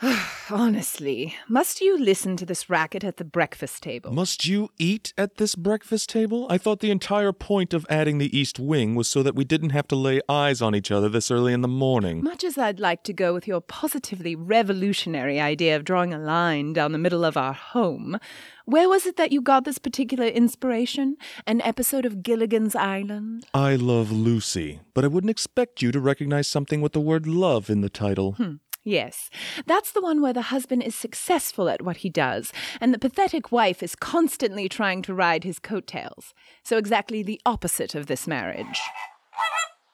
Honestly, 0.50 1.34
must 1.48 1.80
you 1.80 1.98
listen 1.98 2.36
to 2.36 2.46
this 2.46 2.70
racket 2.70 3.02
at 3.02 3.16
the 3.16 3.24
breakfast 3.24 3.82
table? 3.82 4.12
Must 4.12 4.46
you 4.46 4.68
eat 4.78 5.12
at 5.18 5.38
this 5.38 5.56
breakfast 5.56 6.08
table? 6.08 6.46
I 6.48 6.56
thought 6.58 6.80
the 6.80 6.92
entire 6.92 7.32
point 7.32 7.74
of 7.74 7.86
adding 7.90 8.18
the 8.18 8.38
East 8.38 8.60
Wing 8.60 8.94
was 8.94 9.08
so 9.08 9.22
that 9.24 9.34
we 9.34 9.44
didn't 9.44 9.70
have 9.70 9.88
to 9.88 9.96
lay 9.96 10.20
eyes 10.28 10.62
on 10.62 10.74
each 10.74 10.92
other 10.92 11.08
this 11.08 11.30
early 11.30 11.52
in 11.52 11.62
the 11.62 11.68
morning. 11.68 12.22
Much 12.22 12.44
as 12.44 12.56
I'd 12.56 12.78
like 12.78 13.02
to 13.04 13.12
go 13.12 13.34
with 13.34 13.48
your 13.48 13.60
positively 13.60 14.36
revolutionary 14.36 15.40
idea 15.40 15.74
of 15.74 15.84
drawing 15.84 16.14
a 16.14 16.18
line 16.18 16.74
down 16.74 16.92
the 16.92 16.98
middle 16.98 17.24
of 17.24 17.36
our 17.36 17.54
home, 17.54 18.18
where 18.68 18.86
was 18.86 19.06
it 19.06 19.16
that 19.16 19.32
you 19.32 19.40
got 19.40 19.64
this 19.64 19.78
particular 19.78 20.26
inspiration? 20.26 21.16
An 21.46 21.62
episode 21.62 22.04
of 22.04 22.22
Gilligan's 22.22 22.76
Island? 22.76 23.46
I 23.54 23.76
love 23.76 24.12
Lucy, 24.12 24.80
but 24.92 25.06
I 25.06 25.08
wouldn't 25.08 25.30
expect 25.30 25.80
you 25.80 25.90
to 25.90 25.98
recognize 25.98 26.48
something 26.48 26.82
with 26.82 26.92
the 26.92 27.00
word 27.00 27.26
love 27.26 27.70
in 27.70 27.80
the 27.80 27.88
title. 27.88 28.32
Hmm. 28.32 28.56
Yes, 28.84 29.30
that's 29.66 29.92
the 29.92 30.02
one 30.02 30.20
where 30.20 30.34
the 30.34 30.52
husband 30.52 30.82
is 30.82 30.94
successful 30.94 31.70
at 31.70 31.80
what 31.80 31.98
he 31.98 32.10
does, 32.10 32.52
and 32.78 32.92
the 32.92 32.98
pathetic 32.98 33.50
wife 33.50 33.82
is 33.82 33.96
constantly 33.96 34.68
trying 34.68 35.00
to 35.02 35.14
ride 35.14 35.44
his 35.44 35.58
coattails. 35.58 36.34
So, 36.62 36.76
exactly 36.76 37.22
the 37.22 37.40
opposite 37.46 37.94
of 37.94 38.06
this 38.06 38.26
marriage. 38.26 38.80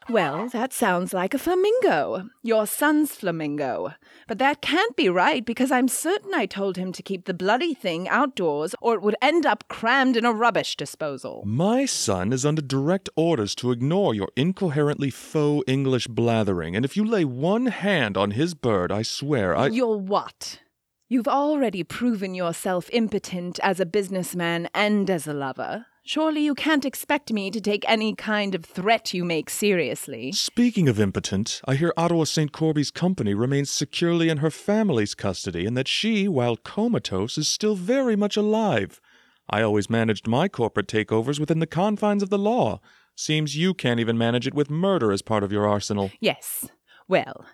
Well, 0.08 0.48
that 0.50 0.72
sounds 0.72 1.14
like 1.14 1.32
a 1.32 1.38
flamingo. 1.38 2.28
Your 2.42 2.66
son's 2.66 3.12
flamingo. 3.12 3.94
But 4.28 4.38
that 4.38 4.60
can't 4.60 4.94
be 4.96 5.08
right 5.08 5.44
because 5.44 5.70
I'm 5.70 5.88
certain 5.88 6.34
I 6.34 6.46
told 6.46 6.76
him 6.76 6.92
to 6.92 7.02
keep 7.02 7.24
the 7.24 7.32
bloody 7.32 7.72
thing 7.72 8.08
outdoors 8.08 8.74
or 8.82 8.94
it 8.94 9.02
would 9.02 9.16
end 9.22 9.46
up 9.46 9.68
crammed 9.68 10.16
in 10.16 10.24
a 10.24 10.32
rubbish 10.32 10.76
disposal. 10.76 11.42
My 11.46 11.86
son 11.86 12.32
is 12.32 12.44
under 12.44 12.62
direct 12.62 13.08
orders 13.16 13.54
to 13.56 13.70
ignore 13.70 14.14
your 14.14 14.28
incoherently 14.36 15.10
faux 15.10 15.64
English 15.66 16.06
blathering, 16.08 16.76
and 16.76 16.84
if 16.84 16.96
you 16.96 17.04
lay 17.04 17.24
one 17.24 17.66
hand 17.66 18.16
on 18.16 18.32
his 18.32 18.54
bird, 18.54 18.92
I 18.92 19.02
swear 19.02 19.56
I. 19.56 19.68
Your 19.68 19.98
what? 19.98 20.60
You've 21.08 21.28
already 21.28 21.82
proven 21.82 22.34
yourself 22.34 22.88
impotent 22.92 23.58
as 23.62 23.80
a 23.80 23.86
businessman 23.86 24.68
and 24.74 25.08
as 25.08 25.26
a 25.26 25.34
lover. 25.34 25.86
Surely 26.06 26.42
you 26.42 26.54
can't 26.54 26.84
expect 26.84 27.32
me 27.32 27.50
to 27.50 27.62
take 27.62 27.82
any 27.88 28.14
kind 28.14 28.54
of 28.54 28.62
threat 28.62 29.14
you 29.14 29.24
make 29.24 29.48
seriously. 29.48 30.32
Speaking 30.32 30.86
of 30.86 31.00
impotent, 31.00 31.62
I 31.64 31.76
hear 31.76 31.94
Ottawa 31.96 32.24
St. 32.24 32.52
Corby's 32.52 32.90
company 32.90 33.32
remains 33.32 33.70
securely 33.70 34.28
in 34.28 34.38
her 34.38 34.50
family's 34.50 35.14
custody, 35.14 35.64
and 35.64 35.78
that 35.78 35.88
she, 35.88 36.28
while 36.28 36.56
comatose, 36.56 37.38
is 37.38 37.48
still 37.48 37.74
very 37.74 38.16
much 38.16 38.36
alive. 38.36 39.00
I 39.48 39.62
always 39.62 39.88
managed 39.88 40.28
my 40.28 40.46
corporate 40.46 40.88
takeovers 40.88 41.40
within 41.40 41.60
the 41.60 41.66
confines 41.66 42.22
of 42.22 42.28
the 42.28 42.36
law. 42.36 42.80
Seems 43.16 43.56
you 43.56 43.72
can't 43.72 44.00
even 44.00 44.18
manage 44.18 44.46
it 44.46 44.54
with 44.54 44.68
murder 44.68 45.10
as 45.10 45.22
part 45.22 45.42
of 45.42 45.52
your 45.52 45.66
arsenal. 45.66 46.10
Yes. 46.20 46.68
Well, 47.08 47.46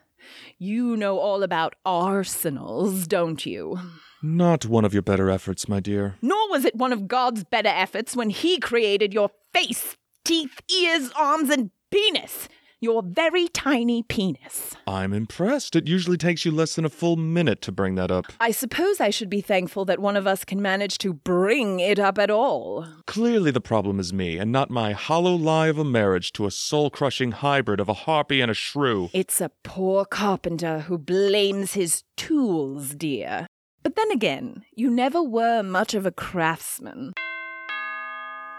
you 0.58 0.96
know 0.96 1.20
all 1.20 1.44
about 1.44 1.76
arsenals, 1.84 3.06
don't 3.06 3.46
you? 3.46 3.78
Not 4.22 4.66
one 4.66 4.84
of 4.84 4.92
your 4.92 5.02
better 5.02 5.30
efforts, 5.30 5.66
my 5.66 5.80
dear. 5.80 6.16
Nor 6.20 6.50
was 6.50 6.66
it 6.66 6.74
one 6.76 6.92
of 6.92 7.08
God's 7.08 7.42
better 7.42 7.70
efforts 7.70 8.14
when 8.14 8.28
He 8.28 8.58
created 8.58 9.14
your 9.14 9.30
face, 9.54 9.96
teeth, 10.26 10.60
ears, 10.70 11.10
arms, 11.16 11.48
and 11.48 11.70
penis. 11.90 12.46
Your 12.82 13.02
very 13.02 13.48
tiny 13.48 14.02
penis. 14.02 14.74
I'm 14.86 15.12
impressed. 15.14 15.74
It 15.76 15.86
usually 15.86 16.16
takes 16.16 16.44
you 16.44 16.50
less 16.50 16.74
than 16.74 16.84
a 16.84 16.90
full 16.90 17.16
minute 17.16 17.62
to 17.62 17.72
bring 17.72 17.94
that 17.94 18.10
up. 18.10 18.26
I 18.40 18.50
suppose 18.50 19.00
I 19.00 19.10
should 19.10 19.28
be 19.30 19.40
thankful 19.40 19.84
that 19.86 20.00
one 20.00 20.16
of 20.16 20.26
us 20.26 20.44
can 20.44 20.60
manage 20.60 20.98
to 20.98 21.12
bring 21.12 21.80
it 21.80 21.98
up 21.98 22.18
at 22.18 22.30
all. 22.30 22.86
Clearly, 23.06 23.50
the 23.50 23.60
problem 23.60 24.00
is 24.00 24.12
me, 24.14 24.36
and 24.38 24.50
not 24.52 24.70
my 24.70 24.92
hollow 24.92 25.34
lie 25.34 25.68
of 25.68 25.78
a 25.78 25.84
marriage 25.84 26.32
to 26.32 26.46
a 26.46 26.50
soul 26.50 26.90
crushing 26.90 27.32
hybrid 27.32 27.80
of 27.80 27.88
a 27.88 27.94
harpy 27.94 28.40
and 28.40 28.50
a 28.50 28.54
shrew. 28.54 29.08
It's 29.12 29.40
a 29.42 29.50
poor 29.62 30.04
carpenter 30.04 30.80
who 30.80 30.96
blames 30.98 31.74
his 31.74 32.04
tools, 32.16 32.94
dear. 32.94 33.46
But 33.82 33.96
then 33.96 34.10
again, 34.10 34.64
you 34.74 34.90
never 34.90 35.22
were 35.22 35.62
much 35.62 35.94
of 35.94 36.06
a 36.06 36.10
craftsman. 36.10 37.12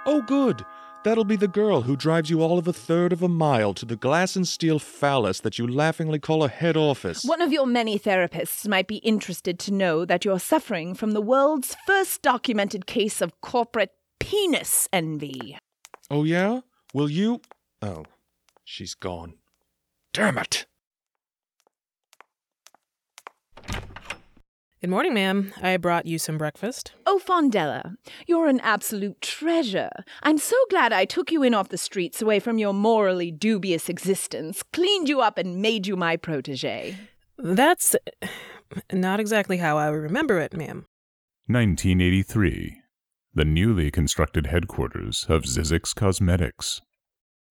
Oh, 0.05 0.21
good. 0.21 0.65
That'll 1.03 1.25
be 1.25 1.35
the 1.35 1.47
girl 1.47 1.81
who 1.81 1.95
drives 1.95 2.29
you 2.29 2.41
all 2.41 2.59
of 2.59 2.67
a 2.67 2.73
third 2.73 3.11
of 3.11 3.23
a 3.23 3.27
mile 3.27 3.73
to 3.75 3.85
the 3.85 3.95
glass 3.95 4.35
and 4.35 4.47
steel 4.47 4.77
phallus 4.77 5.39
that 5.39 5.57
you 5.57 5.67
laughingly 5.67 6.19
call 6.19 6.43
a 6.43 6.49
head 6.49 6.77
office. 6.77 7.23
One 7.23 7.41
of 7.41 7.51
your 7.51 7.65
many 7.65 7.97
therapists 7.97 8.67
might 8.67 8.87
be 8.87 8.97
interested 8.97 9.57
to 9.59 9.73
know 9.73 10.05
that 10.05 10.25
you're 10.25 10.39
suffering 10.39 10.93
from 10.93 11.11
the 11.11 11.21
world's 11.21 11.75
first 11.87 12.21
documented 12.21 12.85
case 12.85 13.19
of 13.19 13.41
corporate 13.41 13.91
penis 14.19 14.87
envy. 14.93 15.57
Oh, 16.11 16.23
yeah? 16.23 16.61
Will 16.93 17.09
you? 17.09 17.41
Oh, 17.81 18.05
she's 18.63 18.93
gone. 18.93 19.35
Damn 20.13 20.37
it! 20.37 20.65
Good 24.81 24.89
morning, 24.89 25.13
ma'am. 25.13 25.53
I 25.61 25.77
brought 25.77 26.07
you 26.07 26.17
some 26.17 26.39
breakfast. 26.39 26.93
Oh, 27.05 27.21
Fondella, 27.23 27.97
you're 28.25 28.47
an 28.47 28.59
absolute 28.61 29.21
treasure. 29.21 29.91
I'm 30.23 30.39
so 30.39 30.55
glad 30.71 30.91
I 30.91 31.05
took 31.05 31.31
you 31.31 31.43
in 31.43 31.53
off 31.53 31.69
the 31.69 31.77
streets 31.77 32.19
away 32.19 32.39
from 32.39 32.57
your 32.57 32.73
morally 32.73 33.29
dubious 33.29 33.89
existence, 33.89 34.63
cleaned 34.73 35.07
you 35.07 35.21
up, 35.21 35.37
and 35.37 35.61
made 35.61 35.85
you 35.85 35.95
my 35.95 36.17
protege. 36.17 36.97
That's 37.37 37.95
not 38.91 39.19
exactly 39.19 39.57
how 39.57 39.77
I 39.77 39.85
remember 39.89 40.39
it, 40.39 40.53
ma'am. 40.53 40.87
1983. 41.45 42.81
The 43.35 43.45
newly 43.45 43.91
constructed 43.91 44.47
headquarters 44.47 45.27
of 45.29 45.43
Zizix 45.43 45.93
Cosmetics. 45.93 46.81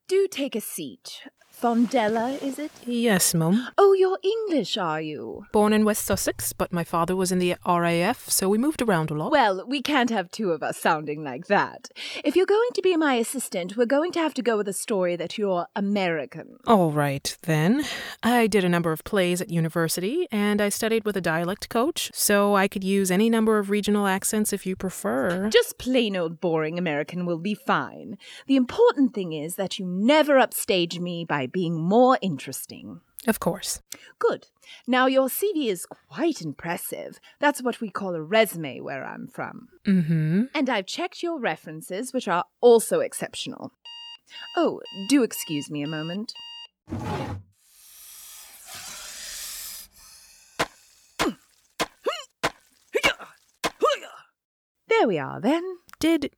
Do 0.09 0.27
take 0.29 0.57
a 0.57 0.61
seat. 0.61 1.23
Fondella, 1.61 2.43
is 2.43 2.59
it? 2.59 2.71
Yes, 2.87 3.35
mum. 3.35 3.69
Oh, 3.77 3.93
you're 3.93 4.19
English, 4.23 4.79
are 4.79 5.01
you? 5.03 5.45
Born 5.53 5.75
in 5.75 5.85
West 5.85 6.07
Sussex, 6.07 6.55
but 6.55 6.73
my 6.73 6.85
father 6.85 7.15
was 7.15 7.31
in 7.31 7.39
the 7.39 7.55
RAF, 7.67 8.31
so 8.31 8.49
we 8.49 8.57
moved 8.57 8.81
around 8.81 9.11
a 9.11 9.15
lot. 9.15 9.31
Well, 9.31 9.67
we 9.69 9.83
can't 9.83 10.09
have 10.09 10.31
two 10.31 10.53
of 10.53 10.63
us 10.63 10.79
sounding 10.79 11.23
like 11.23 11.49
that. 11.49 11.91
If 12.25 12.35
you're 12.35 12.47
going 12.47 12.71
to 12.73 12.81
be 12.81 12.97
my 12.97 13.17
assistant, 13.17 13.77
we're 13.77 13.85
going 13.85 14.11
to 14.13 14.21
have 14.21 14.33
to 14.35 14.43
go 14.43 14.57
with 14.57 14.69
a 14.69 14.73
story 14.73 15.17
that 15.17 15.37
you're 15.37 15.67
American. 15.77 16.57
All 16.67 16.93
right, 16.93 17.37
then. 17.43 17.85
I 18.23 18.47
did 18.47 18.65
a 18.65 18.69
number 18.71 18.91
of 18.91 19.05
plays 19.05 19.43
at 19.43 19.51
university, 19.51 20.27
and 20.33 20.63
I 20.63 20.71
studied 20.71 21.05
with 21.05 21.17
a 21.19 21.21
dialect 21.21 21.69
coach, 21.69 22.11
so 22.15 22.55
I 22.55 22.69
could 22.69 22.85
use 22.85 23.11
any 23.11 23.29
number 23.29 23.59
of 23.59 23.69
regional 23.69 24.07
accents 24.07 24.55
if 24.55 24.65
you 24.65 24.77
prefer. 24.77 25.51
Just 25.51 25.77
plain 25.77 26.17
old 26.17 26.41
boring 26.41 26.79
American 26.79 27.27
will 27.27 27.39
be 27.39 27.55
fine. 27.55 28.17
The 28.47 28.57
important 28.57 29.13
thing 29.13 29.35
is 29.35 29.57
that 29.57 29.79
you 29.79 29.85
never 29.85 30.39
upstage 30.39 30.99
me 30.99 31.27
by 31.27 31.49
being 31.53 31.81
more 31.81 32.19
interesting. 32.21 33.01
Of 33.27 33.41
course. 33.41 33.83
Good. 34.19 34.47
Now, 34.87 35.07
your 35.07 35.29
CV 35.29 35.67
is 35.67 35.87
quite 36.09 36.41
impressive. 36.41 37.21
That's 37.39 37.63
what 37.63 37.81
we 37.81 37.91
call 37.91 38.15
a 38.15 38.23
resume 38.23 38.81
where 38.81 39.05
I'm 39.05 39.29
from. 39.29 39.69
Mm-hmm. 39.87 40.45
And 40.55 40.71
I've 40.71 40.87
checked 40.87 41.23
your 41.23 41.39
references, 41.39 42.13
which 42.15 42.29
are 42.29 42.45
also 42.61 43.01
exceptional. 43.01 43.73
Oh, 44.57 44.81
do 45.09 45.23
excuse 45.23 45.71
me 45.71 45.83
a 45.83 45.89
moment. 45.89 46.33
There 55.01 55.09
we 55.09 55.19
are, 55.19 55.41
then. 55.41 55.63
Did 55.99 56.31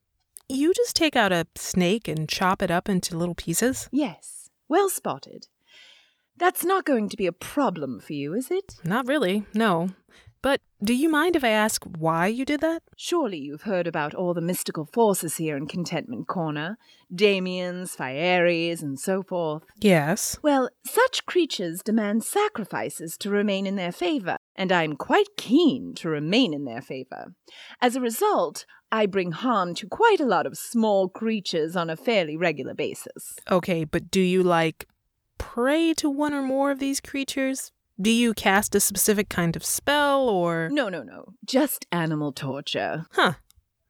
you 0.48 0.72
just 0.72 0.94
take 0.94 1.16
out 1.16 1.32
a 1.32 1.48
snake 1.56 2.06
and 2.06 2.28
chop 2.28 2.62
it 2.62 2.70
up 2.70 2.88
into 2.88 3.16
little 3.16 3.34
pieces? 3.34 3.88
Yes. 3.90 4.41
Well 4.68 4.88
spotted. 4.88 5.48
That's 6.36 6.64
not 6.64 6.84
going 6.84 7.08
to 7.10 7.16
be 7.16 7.26
a 7.26 7.32
problem 7.32 8.00
for 8.00 8.14
you, 8.14 8.34
is 8.34 8.50
it? 8.50 8.76
Not 8.84 9.06
really, 9.06 9.44
no. 9.54 9.90
But 10.42 10.60
do 10.82 10.92
you 10.92 11.08
mind 11.08 11.36
if 11.36 11.44
I 11.44 11.50
ask 11.50 11.84
why 11.84 12.26
you 12.26 12.44
did 12.44 12.60
that? 12.62 12.82
Surely 12.96 13.38
you've 13.38 13.62
heard 13.62 13.86
about 13.86 14.12
all 14.12 14.34
the 14.34 14.40
mystical 14.40 14.84
forces 14.84 15.36
here 15.36 15.56
in 15.56 15.68
Contentment 15.68 16.26
Corner 16.26 16.78
Damians, 17.14 17.94
Fieries, 17.94 18.82
and 18.82 18.98
so 18.98 19.22
forth. 19.22 19.62
Yes. 19.80 20.38
Well, 20.42 20.68
such 20.84 21.26
creatures 21.26 21.82
demand 21.82 22.24
sacrifices 22.24 23.16
to 23.18 23.30
remain 23.30 23.66
in 23.66 23.76
their 23.76 23.92
favor, 23.92 24.36
and 24.62 24.70
I'm 24.70 24.94
quite 24.94 25.36
keen 25.36 25.92
to 25.96 26.08
remain 26.08 26.54
in 26.54 26.66
their 26.66 26.80
favor. 26.80 27.34
As 27.80 27.96
a 27.96 28.00
result, 28.00 28.64
I 28.92 29.06
bring 29.06 29.32
harm 29.32 29.74
to 29.74 29.88
quite 29.88 30.20
a 30.20 30.24
lot 30.24 30.46
of 30.46 30.56
small 30.56 31.08
creatures 31.08 31.74
on 31.74 31.90
a 31.90 31.96
fairly 31.96 32.36
regular 32.36 32.72
basis. 32.72 33.34
Okay, 33.50 33.82
but 33.82 34.08
do 34.08 34.20
you, 34.20 34.44
like, 34.44 34.86
pray 35.36 35.94
to 35.94 36.08
one 36.08 36.32
or 36.32 36.42
more 36.42 36.70
of 36.70 36.78
these 36.78 37.00
creatures? 37.00 37.72
Do 38.00 38.10
you 38.10 38.34
cast 38.34 38.76
a 38.76 38.80
specific 38.80 39.28
kind 39.28 39.56
of 39.56 39.64
spell 39.64 40.28
or. 40.28 40.68
No, 40.70 40.88
no, 40.88 41.02
no. 41.02 41.34
Just 41.44 41.86
animal 41.90 42.30
torture. 42.30 43.06
Huh. 43.14 43.32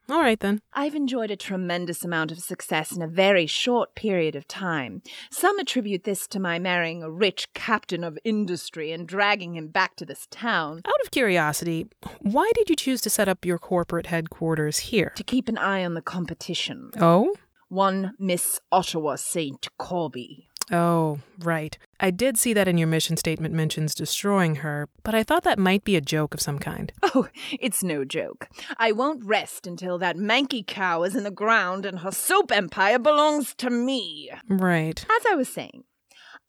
All 0.09 0.21
right 0.21 0.41
then. 0.41 0.61
I've 0.73 0.95
enjoyed 0.95 1.31
a 1.31 1.37
tremendous 1.37 2.05
amount 2.05 2.33
of 2.33 2.39
success 2.41 2.93
in 2.93 3.03
a 3.03 3.07
very 3.07 3.47
short 3.47 3.95
period 3.95 4.35
of 4.35 4.49
time. 4.49 5.03
Some 5.31 5.59
attribute 5.59 6.05
this 6.05 6.27
to 6.29 6.41
my 6.41 6.59
marrying 6.59 7.03
a 7.03 7.11
rich 7.11 7.53
captain 7.55 8.03
of 8.05 8.19
industry 8.25 8.93
and 8.93 9.07
dragging 9.07 9.57
him 9.57 9.69
back 9.69 9.97
to 9.97 10.05
this 10.05 10.27
town. 10.31 10.83
Out 10.85 11.01
of 11.05 11.11
curiosity, 11.11 11.87
why 12.21 12.51
did 12.55 12.69
you 12.69 12.77
choose 12.77 13.01
to 13.03 13.11
set 13.11 13.29
up 13.29 13.45
your 13.45 13.59
corporate 13.59 14.07
headquarters 14.07 14.79
here? 14.79 15.13
To 15.17 15.25
keep 15.25 15.49
an 15.49 15.59
eye 15.59 15.85
on 15.85 15.95
the 15.95 16.03
competition. 16.03 16.91
Oh? 17.01 17.35
One 17.69 18.13
Miss 18.19 18.61
Ottawa 18.71 19.17
St. 19.17 19.69
Corby. 19.79 20.49
Oh, 20.71 21.21
right. 21.39 21.77
I 22.05 22.11
did 22.11 22.37
see 22.37 22.53
that 22.55 22.67
in 22.67 22.79
your 22.79 22.89
mission 22.89 23.17
statement 23.17 23.55
mentions 23.55 23.95
destroying 23.95 24.57
her, 24.57 24.89
but 25.05 25.15
I 25.15 25.23
thought 25.23 25.45
that 25.45 25.57
might 25.57 25.85
be 25.85 25.95
a 25.95 26.01
joke 26.01 26.35
of 26.35 26.41
some 26.41 26.59
kind. 26.59 26.93
Oh, 27.15 27.29
it's 27.61 27.83
no 27.83 28.07
joke. 28.07 28.49
I 28.79 28.91
won't 28.91 29.23
rest 29.23 29.67
until 29.67 29.99
that 29.99 30.17
manky 30.17 30.67
cow 30.67 31.03
is 31.03 31.15
in 31.15 31.25
the 31.25 31.31
ground 31.31 31.85
and 31.85 31.99
her 31.99 32.11
soap 32.11 32.51
empire 32.51 32.99
belongs 32.99 33.55
to 33.59 33.69
me. 33.69 34.31
Right. 34.49 35.05
As 35.15 35.27
I 35.31 35.35
was 35.35 35.51
saying, 35.51 35.85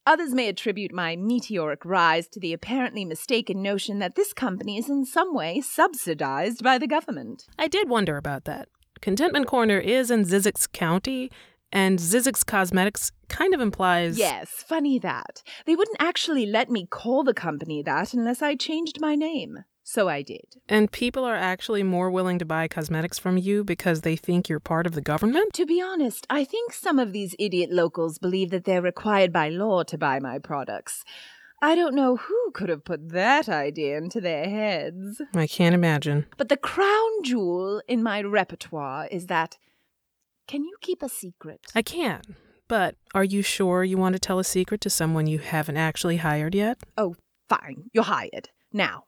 others 0.08 0.34
may 0.34 0.48
attribute 0.48 0.94
my 0.94 1.18
meteoric 1.18 1.84
rise 1.84 2.30
to 2.30 2.40
the 2.40 2.54
apparently 2.54 3.04
mistaken 3.04 3.62
notion 3.62 4.00
that 4.00 4.16
this 4.16 4.32
company 4.32 4.78
is 4.78 4.90
in 4.90 5.04
some 5.04 5.36
way 5.36 5.60
subsidized 5.60 6.64
by 6.64 6.78
the 6.78 6.88
government. 6.88 7.44
I 7.60 7.68
did 7.68 7.90
wonder 7.90 8.16
about 8.16 8.46
that. 8.46 8.70
Contentment 9.02 9.48
Corner 9.48 9.80
is 9.80 10.10
in 10.10 10.24
Zizix 10.24 10.72
County, 10.72 11.30
and 11.74 11.98
Zizix 11.98 12.46
Cosmetics 12.46 13.12
kind 13.28 13.54
of 13.54 13.60
implies. 13.60 14.18
Yes, 14.18 14.50
funny 14.50 15.00
that. 15.00 15.42
They 15.66 15.76
wouldn't 15.76 15.98
actually 16.00 16.46
let 16.46 16.70
me 16.70 16.86
call 16.86 17.24
the 17.24 17.34
company 17.34 17.82
that 17.82 18.14
unless 18.14 18.42
I 18.44 18.56
changed 18.56 19.02
my 19.02 19.16
name. 19.16 19.66
So 19.82 20.08
I 20.08 20.22
did. 20.22 20.46
And 20.70 20.92
people 20.92 21.26
are 21.26 21.36
actually 21.36 21.84
more 21.84 22.10
willing 22.10 22.40
to 22.40 22.46
buy 22.46 22.68
cosmetics 22.70 23.20
from 23.20 23.38
you 23.38 23.64
because 23.66 24.02
they 24.02 24.16
think 24.16 24.48
you're 24.48 24.62
part 24.62 24.86
of 24.86 24.94
the 24.94 25.02
government? 25.02 25.54
To 25.56 25.66
be 25.66 25.82
honest, 25.82 26.26
I 26.30 26.46
think 26.46 26.72
some 26.72 27.00
of 27.00 27.12
these 27.12 27.36
idiot 27.38 27.70
locals 27.72 28.18
believe 28.18 28.52
that 28.52 28.64
they're 28.64 28.82
required 28.82 29.34
by 29.34 29.50
law 29.50 29.84
to 29.84 29.98
buy 29.98 30.20
my 30.20 30.40
products. 30.40 31.04
I 31.62 31.76
don't 31.76 31.96
know 31.96 32.18
who 32.18 32.52
could 32.54 32.70
have 32.70 32.86
put 32.86 33.10
that 33.10 33.50
idea 33.50 33.98
into 33.98 34.22
their 34.22 34.50
heads. 34.50 35.22
I 35.34 35.48
can't 35.48 35.76
imagine. 35.76 36.28
But 36.38 36.50
the 36.50 36.58
crown 36.58 37.24
jewel 37.24 37.82
in 37.88 38.04
my 38.04 38.22
repertoire 38.22 39.08
is 39.08 39.26
that. 39.26 39.58
Can 40.48 40.64
you 40.64 40.76
keep 40.82 41.02
a 41.02 41.10
secret? 41.10 41.62
I 41.74 41.82
can. 41.82 42.22
But 42.68 42.96
are 43.14 43.24
you 43.24 43.42
sure 43.42 43.84
you 43.84 43.98
want 43.98 44.14
to 44.14 44.20
tell 44.20 44.40
a 44.40 44.44
secret 44.44 44.82
to 44.82 44.90
someone 44.90 45.28
you 45.28 45.40
haven't 45.40 45.78
actually 45.78 46.18
hired 46.18 46.56
yet? 46.56 46.80
Oh, 46.98 47.16
fine. 47.50 47.90
You're 47.94 48.04
hired. 48.04 48.50
Now, 48.72 49.06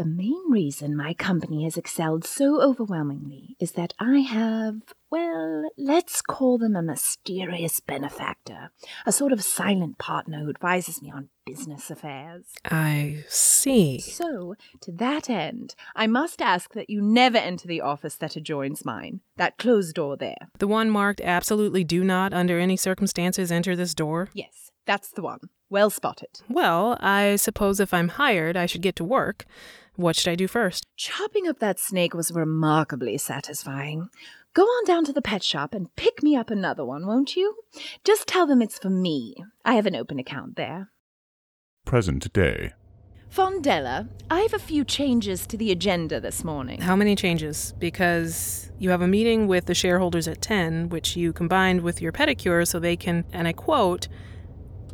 the 0.00 0.06
main 0.06 0.50
reason 0.50 0.96
my 0.96 1.12
company 1.12 1.64
has 1.64 1.76
excelled 1.76 2.24
so 2.24 2.58
overwhelmingly 2.62 3.54
is 3.60 3.72
that 3.72 3.92
I 3.98 4.20
have, 4.20 4.76
well, 5.10 5.68
let's 5.76 6.22
call 6.22 6.56
them 6.56 6.74
a 6.74 6.80
mysterious 6.80 7.80
benefactor, 7.80 8.70
a 9.04 9.12
sort 9.12 9.30
of 9.30 9.44
silent 9.44 9.98
partner 9.98 10.38
who 10.38 10.48
advises 10.48 11.02
me 11.02 11.10
on 11.10 11.28
business 11.44 11.90
affairs. 11.90 12.46
I 12.64 13.24
see. 13.28 13.98
So, 14.00 14.54
to 14.80 14.92
that 14.92 15.28
end, 15.28 15.74
I 15.94 16.06
must 16.06 16.40
ask 16.40 16.72
that 16.72 16.88
you 16.88 17.02
never 17.02 17.36
enter 17.36 17.68
the 17.68 17.82
office 17.82 18.16
that 18.16 18.36
adjoins 18.36 18.86
mine, 18.86 19.20
that 19.36 19.58
closed 19.58 19.96
door 19.96 20.16
there. 20.16 20.48
The 20.60 20.66
one 20.66 20.88
marked 20.88 21.20
absolutely 21.20 21.84
do 21.84 22.02
not, 22.04 22.32
under 22.32 22.58
any 22.58 22.78
circumstances, 22.78 23.52
enter 23.52 23.76
this 23.76 23.94
door? 23.94 24.30
Yes, 24.32 24.69
that's 24.90 25.12
the 25.12 25.22
one. 25.22 25.38
Well 25.68 25.88
spotted. 25.88 26.40
Well, 26.48 26.96
I 26.98 27.36
suppose 27.36 27.78
if 27.78 27.94
I'm 27.94 28.08
hired, 28.08 28.56
I 28.56 28.66
should 28.66 28.82
get 28.82 28.96
to 28.96 29.04
work. 29.04 29.44
What 29.94 30.16
should 30.16 30.32
I 30.32 30.34
do 30.34 30.48
first? 30.48 30.84
Chopping 30.96 31.46
up 31.46 31.60
that 31.60 31.78
snake 31.78 32.12
was 32.12 32.32
remarkably 32.32 33.16
satisfying. 33.16 34.08
Go 34.52 34.64
on 34.64 34.84
down 34.84 35.04
to 35.04 35.12
the 35.12 35.22
pet 35.22 35.44
shop 35.44 35.74
and 35.74 35.94
pick 35.94 36.24
me 36.24 36.34
up 36.34 36.50
another 36.50 36.84
one, 36.84 37.06
won't 37.06 37.36
you? 37.36 37.54
Just 38.02 38.26
tell 38.26 38.48
them 38.48 38.60
it's 38.60 38.80
for 38.80 38.90
me. 38.90 39.36
I 39.64 39.74
have 39.74 39.86
an 39.86 39.94
open 39.94 40.18
account 40.18 40.56
there. 40.56 40.90
Present 41.84 42.32
day. 42.32 42.72
Fondella, 43.32 44.08
I 44.28 44.40
have 44.40 44.54
a 44.54 44.58
few 44.58 44.84
changes 44.84 45.46
to 45.46 45.56
the 45.56 45.70
agenda 45.70 46.18
this 46.18 46.42
morning. 46.42 46.80
How 46.80 46.96
many 46.96 47.14
changes? 47.14 47.74
Because 47.78 48.72
you 48.80 48.90
have 48.90 49.02
a 49.02 49.06
meeting 49.06 49.46
with 49.46 49.66
the 49.66 49.74
shareholders 49.74 50.26
at 50.26 50.42
10, 50.42 50.88
which 50.88 51.14
you 51.14 51.32
combined 51.32 51.82
with 51.82 52.02
your 52.02 52.10
pedicure 52.10 52.66
so 52.66 52.80
they 52.80 52.96
can, 52.96 53.24
and 53.32 53.46
I 53.46 53.52
quote, 53.52 54.08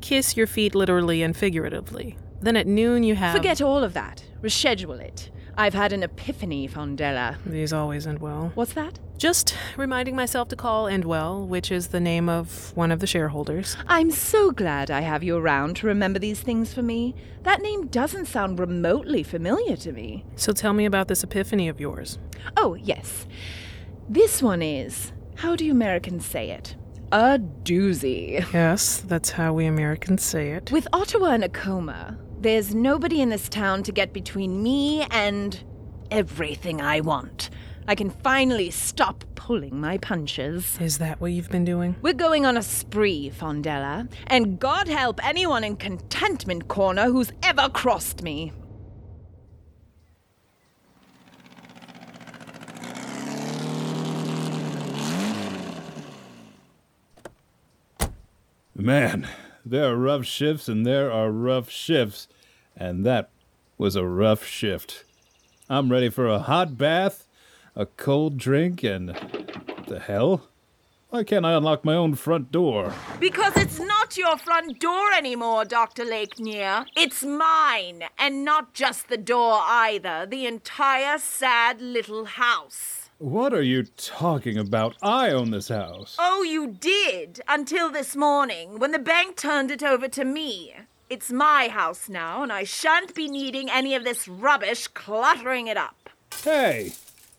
kiss 0.00 0.36
your 0.36 0.46
feet 0.46 0.74
literally 0.74 1.22
and 1.22 1.36
figuratively. 1.36 2.16
Then 2.40 2.56
at 2.56 2.66
noon 2.66 3.02
you 3.02 3.14
have. 3.14 3.34
Forget 3.34 3.60
all 3.60 3.82
of 3.82 3.94
that. 3.94 4.24
Reschedule 4.42 5.00
it. 5.00 5.30
I've 5.58 5.74
had 5.74 5.94
an 5.94 6.02
epiphany, 6.02 6.68
Fondella. 6.68 7.38
These 7.46 7.72
always 7.72 8.06
end 8.06 8.18
well. 8.18 8.52
What's 8.54 8.74
that? 8.74 8.98
Just 9.16 9.56
reminding 9.78 10.14
myself 10.14 10.48
to 10.48 10.56
call 10.56 10.84
Endwell, 10.84 11.46
which 11.46 11.72
is 11.72 11.88
the 11.88 12.00
name 12.00 12.28
of 12.28 12.76
one 12.76 12.92
of 12.92 13.00
the 13.00 13.06
shareholders. 13.06 13.74
I'm 13.88 14.10
so 14.10 14.50
glad 14.50 14.90
I 14.90 15.00
have 15.00 15.22
you 15.22 15.38
around 15.38 15.76
to 15.76 15.86
remember 15.86 16.18
these 16.18 16.40
things 16.40 16.74
for 16.74 16.82
me. 16.82 17.14
That 17.44 17.62
name 17.62 17.86
doesn't 17.86 18.26
sound 18.26 18.58
remotely 18.58 19.22
familiar 19.22 19.76
to 19.76 19.92
me. 19.92 20.26
So 20.36 20.52
tell 20.52 20.74
me 20.74 20.84
about 20.84 21.08
this 21.08 21.24
epiphany 21.24 21.68
of 21.68 21.80
yours. 21.80 22.18
Oh, 22.58 22.74
yes. 22.74 23.26
This 24.06 24.42
one 24.42 24.60
is. 24.60 25.12
How 25.36 25.56
do 25.56 25.64
you 25.64 25.72
Americans 25.72 26.26
say 26.26 26.50
it? 26.50 26.76
A 27.12 27.38
doozy. 27.38 28.44
Yes, 28.52 28.98
that's 28.98 29.30
how 29.30 29.52
we 29.52 29.66
Americans 29.66 30.24
say 30.24 30.50
it. 30.50 30.72
With 30.72 30.88
Ottawa 30.92 31.30
in 31.34 31.44
a 31.44 31.48
coma, 31.48 32.18
there's 32.40 32.74
nobody 32.74 33.20
in 33.20 33.28
this 33.28 33.48
town 33.48 33.84
to 33.84 33.92
get 33.92 34.12
between 34.12 34.62
me 34.62 35.06
and 35.12 35.62
everything 36.10 36.80
I 36.80 37.00
want. 37.00 37.50
I 37.86 37.94
can 37.94 38.10
finally 38.10 38.72
stop 38.72 39.24
pulling 39.36 39.80
my 39.80 39.98
punches. 39.98 40.76
Is 40.80 40.98
that 40.98 41.20
what 41.20 41.30
you've 41.30 41.50
been 41.50 41.64
doing? 41.64 41.94
We're 42.02 42.12
going 42.12 42.44
on 42.44 42.56
a 42.56 42.62
spree, 42.62 43.30
Fondella, 43.30 44.10
and 44.26 44.58
God 44.58 44.88
help 44.88 45.24
anyone 45.24 45.62
in 45.62 45.76
Contentment 45.76 46.66
Corner 46.66 47.04
who's 47.04 47.30
ever 47.44 47.68
crossed 47.68 48.22
me. 48.22 48.52
Man, 58.78 59.26
there 59.64 59.90
are 59.90 59.96
rough 59.96 60.26
shifts 60.26 60.68
and 60.68 60.84
there 60.84 61.10
are 61.10 61.30
rough 61.30 61.70
shifts, 61.70 62.28
and 62.76 63.06
that 63.06 63.30
was 63.78 63.96
a 63.96 64.04
rough 64.04 64.44
shift. 64.44 65.04
I'm 65.70 65.90
ready 65.90 66.10
for 66.10 66.26
a 66.28 66.40
hot 66.40 66.76
bath, 66.76 67.26
a 67.74 67.86
cold 67.86 68.36
drink, 68.36 68.82
and. 68.82 69.08
the 69.88 69.98
hell? 69.98 70.48
Why 71.08 71.24
can't 71.24 71.46
I 71.46 71.54
unlock 71.54 71.86
my 71.86 71.94
own 71.94 72.16
front 72.16 72.52
door? 72.52 72.92
Because 73.18 73.56
it's 73.56 73.80
not 73.80 74.18
your 74.18 74.36
front 74.36 74.78
door 74.78 75.10
anymore, 75.16 75.64
Dr. 75.64 76.04
Lakenear. 76.04 76.84
It's 76.94 77.22
mine. 77.22 78.02
And 78.18 78.44
not 78.44 78.74
just 78.74 79.08
the 79.08 79.16
door 79.16 79.58
either. 79.62 80.26
The 80.26 80.44
entire 80.44 81.16
sad 81.16 81.80
little 81.80 82.26
house. 82.26 83.05
What 83.18 83.54
are 83.54 83.62
you 83.62 83.84
talking 83.96 84.58
about? 84.58 84.94
I 85.00 85.30
own 85.30 85.50
this 85.50 85.68
house. 85.68 86.16
Oh, 86.18 86.42
you 86.42 86.66
did? 86.66 87.40
Until 87.48 87.90
this 87.90 88.14
morning, 88.14 88.78
when 88.78 88.92
the 88.92 88.98
bank 88.98 89.36
turned 89.36 89.70
it 89.70 89.82
over 89.82 90.06
to 90.08 90.22
me. 90.22 90.74
It's 91.08 91.32
my 91.32 91.68
house 91.68 92.10
now, 92.10 92.42
and 92.42 92.52
I 92.52 92.64
shan't 92.64 93.14
be 93.14 93.26
needing 93.26 93.70
any 93.70 93.94
of 93.94 94.04
this 94.04 94.28
rubbish 94.28 94.88
cluttering 94.88 95.66
it 95.66 95.78
up. 95.78 96.10
Hey! 96.42 96.92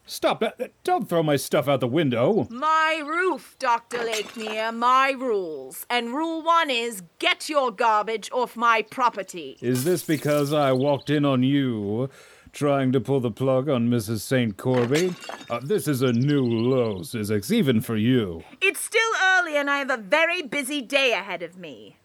Stop 0.07 0.39
that. 0.39 0.71
Don't 0.83 1.07
throw 1.07 1.21
my 1.21 1.35
stuff 1.35 1.67
out 1.67 1.81
the 1.81 1.87
window. 1.87 2.47
My 2.49 3.03
roof, 3.05 3.55
Dr. 3.59 3.99
Lakenear, 3.99 4.73
my 4.73 5.11
rules. 5.11 5.85
And 5.89 6.13
rule 6.13 6.41
one 6.41 6.71
is 6.71 7.03
get 7.19 7.49
your 7.49 7.71
garbage 7.71 8.31
off 8.31 8.55
my 8.55 8.81
property. 8.81 9.57
Is 9.61 9.83
this 9.83 10.03
because 10.03 10.53
I 10.53 10.71
walked 10.71 11.09
in 11.09 11.25
on 11.25 11.43
you 11.43 12.09
trying 12.57 12.91
to 12.91 12.99
pull 12.99 13.19
the 13.19 13.29
plug 13.29 13.69
on 13.69 13.87
Mrs. 13.87 14.21
St. 14.21 14.57
Corby? 14.57 15.13
Uh, 15.47 15.59
this 15.61 15.87
is 15.87 16.01
a 16.01 16.11
new 16.11 16.43
low, 16.43 17.01
Zizix, 17.01 17.51
even 17.51 17.81
for 17.81 17.95
you. 17.95 18.43
It's 18.61 18.79
still 18.79 19.11
early, 19.23 19.55
and 19.57 19.69
I 19.69 19.77
have 19.77 19.91
a 19.91 19.97
very 19.97 20.41
busy 20.41 20.81
day 20.81 21.13
ahead 21.13 21.43
of 21.43 21.55
me. 21.55 21.97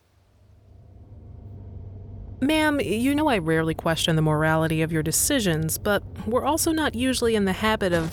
Ma'am, 2.42 2.80
you 2.80 3.14
know 3.14 3.28
I 3.28 3.38
rarely 3.38 3.72
question 3.72 4.14
the 4.14 4.20
morality 4.20 4.82
of 4.82 4.92
your 4.92 5.02
decisions, 5.02 5.78
but 5.78 6.02
we're 6.26 6.44
also 6.44 6.70
not 6.70 6.94
usually 6.94 7.34
in 7.34 7.46
the 7.46 7.54
habit 7.54 7.94
of 7.94 8.12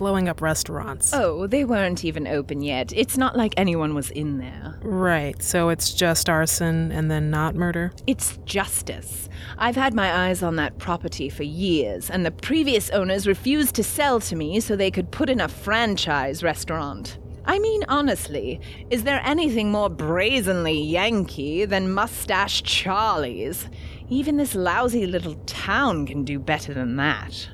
blowing 0.00 0.30
up 0.30 0.40
restaurants. 0.40 1.12
Oh, 1.12 1.46
they 1.46 1.62
weren't 1.62 2.06
even 2.06 2.26
open 2.26 2.62
yet. 2.62 2.90
It's 2.96 3.18
not 3.18 3.36
like 3.36 3.52
anyone 3.58 3.94
was 3.94 4.10
in 4.10 4.38
there. 4.38 4.78
Right, 4.80 5.40
so 5.42 5.68
it's 5.68 5.92
just 5.92 6.30
arson 6.30 6.90
and 6.90 7.10
then 7.10 7.28
not 7.28 7.54
murder? 7.54 7.92
It's 8.06 8.38
justice. 8.46 9.28
I've 9.58 9.76
had 9.76 9.92
my 9.92 10.28
eyes 10.28 10.42
on 10.42 10.56
that 10.56 10.78
property 10.78 11.28
for 11.28 11.42
years, 11.42 12.08
and 12.08 12.24
the 12.24 12.30
previous 12.30 12.88
owners 12.88 13.26
refused 13.26 13.74
to 13.74 13.84
sell 13.84 14.20
to 14.20 14.36
me 14.36 14.58
so 14.60 14.74
they 14.74 14.90
could 14.90 15.10
put 15.10 15.28
in 15.28 15.38
a 15.38 15.48
franchise 15.48 16.42
restaurant. 16.42 17.18
I 17.44 17.58
mean, 17.58 17.84
honestly, 17.86 18.58
is 18.88 19.02
there 19.02 19.20
anything 19.22 19.70
more 19.70 19.90
brazenly 19.90 20.80
Yankee 20.80 21.66
than 21.66 21.92
Mustache 21.92 22.62
Charlie's? 22.62 23.68
Even 24.08 24.38
this 24.38 24.54
lousy 24.54 25.06
little 25.06 25.34
town 25.44 26.06
can 26.06 26.24
do 26.24 26.38
better 26.38 26.72
than 26.72 26.96
that. 26.96 27.50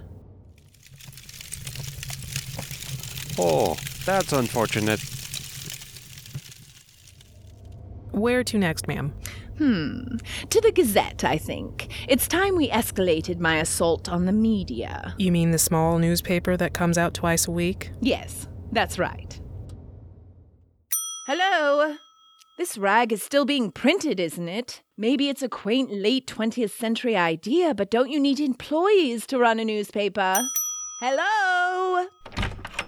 Oh, 3.39 3.77
that's 4.05 4.33
unfortunate. 4.33 5.01
Where 8.13 8.43
to 8.45 8.57
next, 8.59 8.89
ma'am? 8.89 9.13
Hmm. 9.59 10.17
To 10.51 10.61
the 10.61 10.73
Gazette, 10.73 11.25
I 11.25 11.39
think. 11.39 11.93
It's 12.09 12.29
time 12.29 12.57
we 12.57 12.69
escalated 12.69 13.39
my 13.41 13.59
assault 13.59 14.09
on 14.09 14.27
the 14.27 14.33
media. 14.33 15.15
You 15.19 15.33
mean 15.33 15.51
the 15.51 15.59
small 15.59 15.99
newspaper 15.99 16.57
that 16.57 16.75
comes 16.75 16.99
out 16.99 17.15
twice 17.15 17.47
a 17.47 17.51
week? 17.51 17.91
Yes, 18.01 18.49
that's 18.73 18.99
right. 18.99 19.39
Hello? 21.27 21.97
This 22.59 22.79
rag 22.79 23.13
is 23.13 23.23
still 23.23 23.45
being 23.45 23.71
printed, 23.71 24.19
isn't 24.19 24.49
it? 24.49 24.83
Maybe 24.97 25.29
it's 25.29 25.43
a 25.43 25.49
quaint 25.49 25.93
late 25.93 26.27
20th 26.27 26.71
century 26.71 27.17
idea, 27.17 27.75
but 27.75 27.91
don't 27.91 28.11
you 28.11 28.19
need 28.19 28.41
employees 28.41 29.27
to 29.27 29.39
run 29.39 29.59
a 29.59 29.65
newspaper? 29.65 30.39
Hello? 31.01 31.66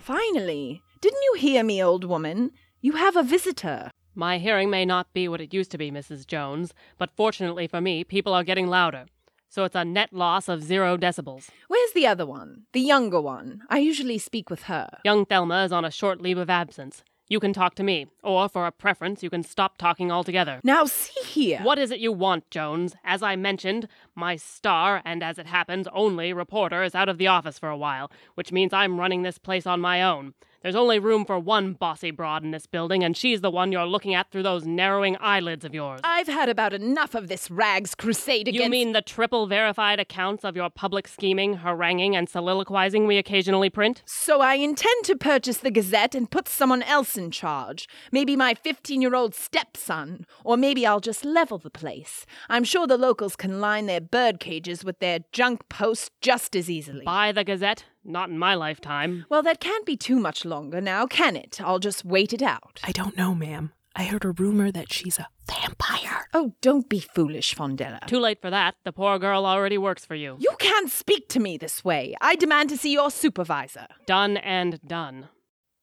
Finally. 0.09 0.81
Didn't 1.03 1.21
you 1.23 1.35
hear 1.39 1.63
me, 1.63 1.85
old 1.85 2.03
woman? 2.03 2.53
You 2.81 2.93
have 2.93 3.15
a 3.15 3.23
visitor. 3.23 3.91
My 4.15 4.39
hearing 4.39 4.71
may 4.71 4.87
not 4.87 5.13
be 5.13 5.29
what 5.29 5.43
it 5.43 5.53
used 5.53 5.71
to 5.73 5.77
be, 5.77 5.91
Mrs. 5.91 6.27
Jones, 6.27 6.73
but 6.97 7.11
fortunately 7.15 7.67
for 7.67 7.83
me, 7.83 8.05
people 8.05 8.33
are 8.33 8.43
getting 8.43 8.69
louder. 8.69 9.05
So 9.51 9.65
it's 9.65 9.77
a 9.77 9.85
net 9.85 10.11
loss 10.11 10.49
of 10.49 10.63
zero 10.63 10.97
decibels. 10.97 11.51
Where's 11.69 11.93
the 11.93 12.07
other 12.07 12.25
one? 12.25 12.63
The 12.73 12.81
younger 12.81 13.21
one. 13.21 13.61
I 13.69 13.81
usually 13.81 14.17
speak 14.17 14.49
with 14.49 14.63
her. 14.63 14.89
Young 15.05 15.27
Thelma 15.27 15.65
is 15.65 15.73
on 15.73 15.85
a 15.85 15.91
short 15.91 16.23
leave 16.23 16.39
of 16.39 16.49
absence. 16.49 17.05
You 17.31 17.41
can 17.41 17.53
talk 17.53 17.75
to 17.75 17.83
me, 17.83 18.07
or 18.23 18.49
for 18.49 18.67
a 18.67 18.73
preference, 18.73 19.23
you 19.23 19.29
can 19.29 19.43
stop 19.43 19.77
talking 19.77 20.11
altogether. 20.11 20.61
Now, 20.65 20.87
see 20.87 21.21
here. 21.27 21.61
What 21.63 21.79
is 21.79 21.91
it 21.91 22.01
you 22.01 22.11
want, 22.11 22.51
Jones? 22.51 22.97
As 23.05 23.23
I 23.23 23.37
mentioned, 23.37 23.87
my 24.15 24.37
star, 24.37 25.03
and 25.05 25.23
as 25.23 25.39
it 25.39 25.47
happens, 25.47 25.87
only 25.93 26.33
reporter 26.33 26.83
is 26.83 26.95
out 26.95 27.11
of 27.11 27.19
the 27.19 27.27
office 27.27 27.59
for 27.59 27.69
a 27.69 27.77
while, 27.77 28.11
which 28.35 28.51
means 28.51 28.73
I'm 28.73 28.99
running 28.99 29.23
this 29.23 29.37
place 29.37 29.67
on 29.67 29.79
my 29.79 30.03
own. 30.03 30.33
There's 30.63 30.75
only 30.75 30.99
room 30.99 31.25
for 31.25 31.39
one 31.39 31.75
bossy 31.75 32.11
broad 32.11 32.43
in 32.43 32.51
this 32.51 32.67
building, 32.67 33.05
and 33.05 33.17
she's 33.17 33.43
the 33.43 33.51
one 33.51 33.71
you're 33.71 33.87
looking 33.87 34.15
at 34.15 34.33
through 34.33 34.43
those 34.43 34.67
narrowing 34.67 35.17
eyelids 35.21 35.65
of 35.65 35.73
yours. 35.73 36.01
I've 36.03 36.27
had 36.27 36.49
about 36.49 36.73
enough 36.73 37.15
of 37.15 37.29
this 37.29 37.49
rags 37.49 37.95
crusade 37.95 38.49
against. 38.49 38.65
You 38.65 38.69
mean 38.69 38.93
the 38.93 39.01
triple 39.01 39.47
verified 39.47 40.01
accounts 40.01 40.45
of 40.45 40.57
your 40.57 40.69
public 40.69 41.07
scheming, 41.07 41.59
haranguing, 41.59 42.17
and 42.17 42.29
soliloquizing 42.29 43.07
we 43.07 43.19
occasionally 43.19 43.71
print? 43.71 44.03
So 44.05 44.41
I 44.41 44.55
intend 44.55 45.05
to 45.05 45.17
purchase 45.17 45.59
the 45.59 45.71
Gazette 45.71 46.17
and 46.17 46.29
put 46.29 46.49
someone 46.49 46.83
else 46.83 47.17
in 47.17 47.31
charge. 47.31 47.89
Maybe 48.11 48.35
my 48.35 48.55
15 48.55 49.01
year 49.01 49.15
old 49.15 49.37
stepson. 49.37 50.27
Or 50.43 50.57
maybe 50.57 50.85
I'll 50.85 50.99
just 50.99 51.25
level 51.25 51.59
the 51.59 51.71
place. 51.71 52.27
I'm 52.49 52.65
sure 52.65 52.89
the 52.89 52.99
locals 52.99 53.37
can 53.37 53.61
line 53.61 53.87
their 53.87 54.01
bird 54.01 54.41
cages 54.41 54.85
with 54.85 54.99
their 54.99 55.21
junk 55.31 55.69
posts 55.69 56.11
just 56.21 56.57
as 56.57 56.69
easily. 56.69 57.05
Buy 57.05 57.31
the 57.31 57.45
Gazette? 57.45 57.85
Not 58.05 58.31
in 58.31 58.39
my 58.39 58.55
lifetime. 58.55 59.27
Well, 59.29 59.43
that 59.43 59.61
can't 59.61 59.85
be 59.85 59.97
too 59.97 60.19
much 60.19 60.45
longer 60.45 60.81
now, 60.81 61.07
can 61.07 61.37
it? 61.37 61.61
I'll 61.61 61.79
just 61.79 62.05
wait 62.05 62.33
it 62.33 62.43
out. 62.43 62.81
I 62.85 62.93
don't 62.93 63.17
know, 63.17 63.35
ma'am. 63.35 63.73
I 63.95 64.05
heard 64.05 64.25
a 64.25 64.31
rumor 64.31 64.71
that 64.71 64.93
she's 64.93 65.19
a 65.19 65.29
vampire. 65.51 66.29
Oh, 66.33 66.55
don't 66.61 66.89
be 66.89 67.01
foolish, 67.01 67.55
Fondella. 67.55 68.07
Too 68.07 68.21
late 68.21 68.41
for 68.41 68.51
that. 68.51 68.77
The 68.85 68.93
poor 68.93 69.19
girl 69.19 69.45
already 69.45 69.77
works 69.77 70.05
for 70.05 70.15
you. 70.15 70.37
You 70.39 70.55
can't 70.59 70.91
speak 70.91 71.29
to 71.31 71.41
me 71.41 71.57
this 71.57 71.85
way. 71.85 72.15
I 72.21 72.37
demand 72.37 72.69
to 72.71 72.77
see 72.77 72.93
your 72.93 73.11
supervisor. 73.11 73.87
Done 74.07 74.37
and 74.37 74.81
done. 74.87 75.29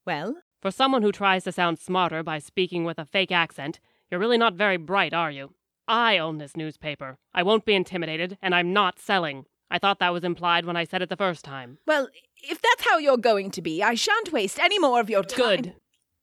Well? 0.05 0.37
For 0.61 0.71
someone 0.71 1.01
who 1.01 1.11
tries 1.11 1.43
to 1.43 1.51
sound 1.51 1.77
smarter 1.77 2.23
by 2.23 2.39
speaking 2.39 2.85
with 2.85 2.97
a 2.97 3.05
fake 3.05 3.31
accent, 3.31 3.79
you're 4.09 4.19
really 4.19 4.37
not 4.37 4.53
very 4.53 4.77
bright, 4.77 5.13
are 5.13 5.31
you? 5.31 5.53
I 5.87 6.17
own 6.17 6.37
this 6.37 6.55
newspaper. 6.55 7.17
I 7.33 7.43
won't 7.43 7.65
be 7.65 7.75
intimidated, 7.75 8.37
and 8.41 8.55
I'm 8.55 8.71
not 8.73 8.97
selling. 8.97 9.45
I 9.69 9.79
thought 9.79 9.99
that 9.99 10.13
was 10.13 10.23
implied 10.23 10.65
when 10.65 10.77
I 10.77 10.83
said 10.83 11.01
it 11.01 11.09
the 11.09 11.17
first 11.17 11.43
time. 11.43 11.79
Well, 11.87 12.07
if 12.43 12.61
that's 12.61 12.87
how 12.87 12.97
you're 12.97 13.17
going 13.17 13.51
to 13.51 13.61
be, 13.61 13.81
I 13.81 13.95
shan't 13.95 14.31
waste 14.31 14.59
any 14.59 14.79
more 14.79 14.99
of 14.99 15.09
your 15.09 15.23
time. 15.23 15.61
Good. 15.61 15.73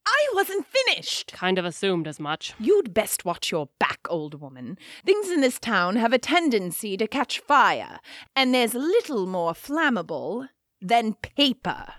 I 0.07 0.28
wasn't 0.35 0.66
finished. 0.66 1.33
Kind 1.33 1.59
of 1.59 1.64
assumed 1.64 2.09
as 2.09 2.18
much. 2.18 2.55
You'd 2.59 2.92
best 2.92 3.24
watch 3.24 3.50
your 3.52 3.68
back, 3.78 4.00
old 4.09 4.40
woman. 4.40 4.78
Things 5.05 5.31
in 5.31 5.40
this 5.40 5.59
town 5.59 5.96
have 5.96 6.12
a 6.12 6.18
tendency 6.18 6.96
to 6.96 7.07
catch 7.07 7.38
fire, 7.38 8.00
and 8.35 8.52
there's 8.52 8.74
little 8.74 9.26
more 9.26 9.52
flammable 9.52 10.48
than 10.81 11.14
paper. 11.14 11.94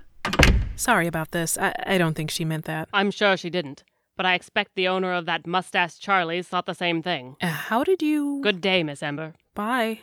Sorry 0.76 1.08
about 1.08 1.32
this. 1.32 1.58
I, 1.58 1.74
I 1.86 1.98
don't 1.98 2.14
think 2.16 2.32
she 2.32 2.46
meant 2.46 2.66
that. 2.66 2.90
I'm 2.94 3.12
sure 3.12 3.38
she 3.38 3.50
didn't. 3.50 3.84
But 4.16 4.26
I 4.26 4.36
expect 4.36 4.76
the 4.76 4.88
owner 4.88 5.14
of 5.14 5.26
that 5.26 5.48
mustache 5.48 5.98
Charlie's 5.98 6.48
thought 6.48 6.66
the 6.66 6.76
same 6.76 7.02
thing. 7.02 7.36
Uh, 7.42 7.48
how 7.48 7.84
did 7.84 8.02
you. 8.02 8.42
Good 8.44 8.62
day, 8.62 8.84
Miss 8.84 9.02
Ember. 9.02 9.34
Bye. 9.56 10.02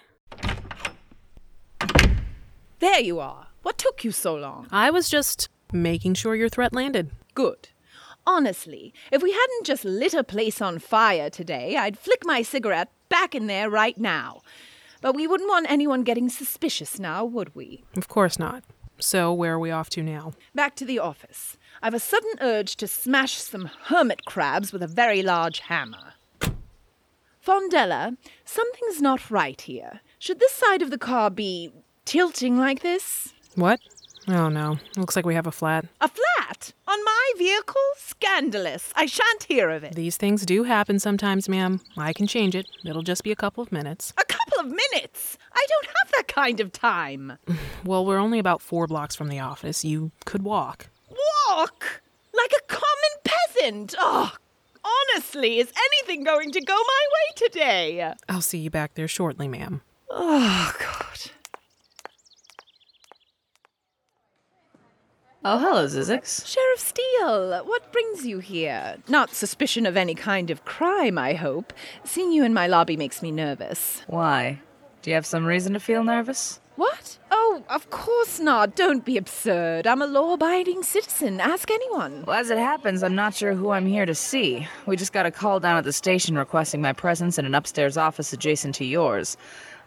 There 2.81 3.01
you 3.01 3.21
are. 3.21 3.49
What 3.63 3.77
took 3.77 4.05
you 4.05 4.11
so 4.11 4.35
long? 4.35 4.67
I 4.73 4.91
was 4.91 5.11
just 5.11 5.51
making 5.71 6.15
sure 6.15 6.35
your 6.35 6.49
threat 6.49 6.73
landed. 6.73 7.11
Good. 7.35 7.69
Honestly, 8.27 8.95
if 9.13 9.23
we 9.23 9.33
hadn't 9.33 9.67
just 9.67 9.85
lit 9.85 10.15
a 10.15 10.25
place 10.25 10.63
on 10.63 10.79
fire 10.79 11.29
today, 11.29 11.77
I'd 11.77 11.99
flick 11.99 12.25
my 12.25 12.41
cigarette 12.41 12.91
back 13.11 13.35
in 13.35 13.49
there 13.49 13.69
right 13.69 13.99
now. 13.99 14.41
But 15.03 15.15
we 15.15 15.27
wouldn't 15.27 15.51
want 15.51 15.71
anyone 15.71 16.05
getting 16.05 16.31
suspicious 16.31 16.99
now, 16.99 17.23
would 17.23 17.55
we? 17.55 17.85
Of 17.97 18.09
course 18.09 18.39
not. 18.39 18.65
So, 18.99 19.33
where 19.33 19.55
are 19.55 19.59
we 19.59 19.71
off 19.71 19.91
to 19.91 20.03
now? 20.03 20.33
Back 20.55 20.75
to 20.77 20.87
the 20.87 20.99
office. 20.99 21.59
I've 21.83 21.95
a 21.95 22.01
sudden 22.01 22.33
urge 22.41 22.77
to 22.77 22.87
smash 22.87 23.35
some 23.35 23.71
hermit 23.85 24.25
crabs 24.25 24.73
with 24.73 24.83
a 24.83 24.87
very 24.87 25.23
large 25.23 25.61
hammer. 25.61 26.15
Fondella, 27.47 28.17
something's 28.45 29.01
not 29.01 29.31
right 29.31 29.61
here. 29.61 30.01
Should 30.19 30.41
this 30.41 30.53
side 30.53 30.83
of 30.83 30.91
the 30.91 30.99
car 30.99 31.31
be 31.31 31.73
tilting 32.11 32.59
like 32.59 32.81
this? 32.81 33.33
What? 33.55 33.79
Oh 34.27 34.49
no. 34.49 34.79
Looks 34.97 35.15
like 35.15 35.25
we 35.25 35.37
have 35.37 35.47
a 35.47 35.53
flat. 35.53 35.85
A 36.01 36.09
flat? 36.09 36.73
On 36.89 37.05
my 37.05 37.33
vehicle? 37.39 37.81
Scandalous. 37.99 38.93
I 38.97 39.07
shan't 39.07 39.45
hear 39.45 39.71
of 39.71 39.85
it. 39.85 39.95
These 39.95 40.17
things 40.17 40.45
do 40.45 40.65
happen 40.65 40.99
sometimes, 40.99 41.49
ma'am. 41.49 41.81
I 41.97 42.13
can 42.13 42.27
change 42.27 42.57
it. 42.57 42.67
It'll 42.85 43.05
just 43.05 43.23
be 43.23 43.31
a 43.31 43.37
couple 43.37 43.63
of 43.63 43.71
minutes. 43.71 44.13
A 44.19 44.25
couple 44.25 44.59
of 44.59 44.67
minutes? 44.67 45.39
I 45.53 45.65
don't 45.69 45.87
have 45.87 46.11
that 46.17 46.27
kind 46.27 46.59
of 46.59 46.73
time. 46.73 47.39
well, 47.85 48.05
we're 48.05 48.19
only 48.19 48.41
about 48.41 48.61
four 48.61 48.89
blocks 48.89 49.15
from 49.15 49.29
the 49.29 49.39
office. 49.39 49.85
You 49.85 50.11
could 50.25 50.43
walk. 50.43 50.89
Walk? 51.49 52.03
Like 52.35 52.53
a 52.59 52.67
common 52.67 53.15
peasant? 53.23 53.95
Oh, 54.01 54.33
honestly, 54.85 55.61
is 55.61 55.73
anything 55.87 56.25
going 56.25 56.51
to 56.51 56.61
go 56.61 56.75
my 56.75 57.05
way 57.15 57.47
today? 57.47 58.15
I'll 58.29 58.43
see 58.43 58.59
you 58.59 58.71
back 58.71 58.95
there 58.95 59.07
shortly, 59.07 59.47
ma'am. 59.47 59.83
Oh, 60.11 60.75
God. 60.81 61.10
Oh, 65.43 65.57
hello, 65.59 65.87
Zizix. 65.87 66.47
Sheriff 66.47 66.81
Steele, 66.81 67.65
what 67.65 67.91
brings 67.93 68.27
you 68.27 68.41
here? 68.41 68.99
Not 69.09 69.31
suspicion 69.31 69.87
of 69.87 69.97
any 69.97 70.15
kind 70.15 70.51
of 70.51 70.67
crime, 70.67 71.17
I 71.17 71.33
hope. 71.33 71.73
Seeing 72.05 72.31
you 72.31 72.45
in 72.45 72.53
my 72.53 72.67
lobby 72.67 72.95
makes 72.95 73.23
me 73.23 73.31
nervous. 73.31 74.03
Why? 74.07 74.61
Do 75.01 75.09
you 75.09 75.15
have 75.15 75.25
some 75.25 75.47
reason 75.47 75.73
to 75.73 75.81
feel 75.81 76.05
nervous? 76.05 76.61
What? 76.77 77.17
Oh, 77.31 77.65
of 77.71 77.89
course 77.89 78.39
not. 78.39 78.77
Don't 78.77 79.03
be 79.03 79.17
absurd. 79.17 79.87
I'm 79.87 80.03
a 80.03 80.07
law 80.07 80.35
abiding 80.35 80.83
citizen. 80.83 81.41
Ask 81.41 81.71
anyone. 81.71 82.25
Well, 82.27 82.39
as 82.39 82.51
it 82.51 82.59
happens, 82.59 83.03
I'm 83.03 83.15
not 83.15 83.35
sure 83.35 83.55
who 83.55 83.71
I'm 83.71 83.87
here 83.87 84.05
to 84.05 84.15
see. 84.15 84.69
We 84.85 84.95
just 84.97 85.15
got 85.15 85.25
a 85.25 85.31
call 85.31 85.59
down 85.59 85.79
at 85.79 85.85
the 85.85 85.93
station 85.95 86.37
requesting 86.37 86.83
my 86.83 86.93
presence 86.93 87.39
in 87.39 87.47
an 87.47 87.55
upstairs 87.55 87.97
office 87.97 88.35
adjacent 88.35 88.75
to 88.75 88.85
yours. 88.85 89.39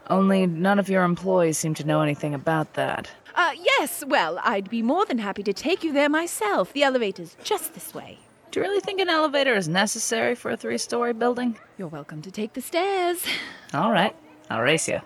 Only 0.10 0.48
none 0.48 0.80
of 0.80 0.89
your 0.89 1.04
employees 1.04 1.60
seem 1.60 1.76
to 1.76 1.86
know 1.86 2.02
anything 2.02 2.34
about 2.34 2.74
that. 2.74 3.12
Uh, 3.36 3.52
yes, 3.60 4.04
well, 4.06 4.39
I'd 4.43 4.69
be 4.69 4.82
more 4.82 5.06
than 5.06 5.17
happy 5.17 5.41
to 5.43 5.54
take 5.54 5.84
you 5.84 5.91
there 5.91 6.10
myself. 6.10 6.72
The 6.74 6.84
elevator's 6.84 7.36
just 7.43 7.74
this 7.74 7.93
way. 7.93 8.19
Do 8.52 8.60
you 8.60 8.67
really 8.67 8.82
think 8.82 9.00
an 9.00 9.10
elevator 9.10 9.56
is 9.56 9.67
necessary 9.67 10.36
for 10.36 10.52
a 10.52 10.58
three 10.58 10.78
story 10.78 11.13
building? 11.13 11.58
You're 11.78 11.88
welcome 11.88 12.22
to 12.22 12.32
take 12.32 12.54
the 12.54 12.62
stairs. 12.62 13.26
All 13.74 13.91
right, 13.91 14.15
I'll 14.50 14.62
race 14.62 14.88
you. 14.88 15.02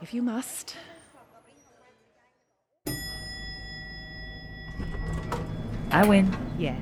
If 0.00 0.14
you 0.14 0.22
must. 0.22 0.76
I 5.90 6.06
win. 6.06 6.34
Yes. 6.58 6.78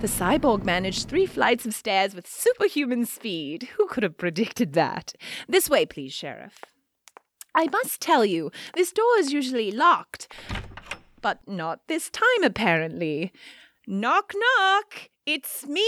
The 0.00 0.06
cyborg 0.06 0.64
managed 0.64 1.08
three 1.08 1.26
flights 1.26 1.66
of 1.66 1.74
stairs 1.74 2.14
with 2.14 2.26
superhuman 2.26 3.04
speed. 3.04 3.68
Who 3.76 3.86
could 3.86 4.02
have 4.02 4.16
predicted 4.16 4.72
that? 4.72 5.12
This 5.46 5.68
way, 5.68 5.84
please, 5.84 6.12
Sheriff. 6.14 6.64
I 7.54 7.66
must 7.68 8.00
tell 8.00 8.24
you, 8.24 8.50
this 8.74 8.92
door 8.92 9.18
is 9.18 9.32
usually 9.32 9.70
locked. 9.70 10.32
But 11.20 11.40
not 11.46 11.80
this 11.86 12.08
time, 12.10 12.42
apparently. 12.42 13.32
Knock, 13.86 14.32
knock! 14.34 15.10
It's 15.26 15.66
me 15.66 15.86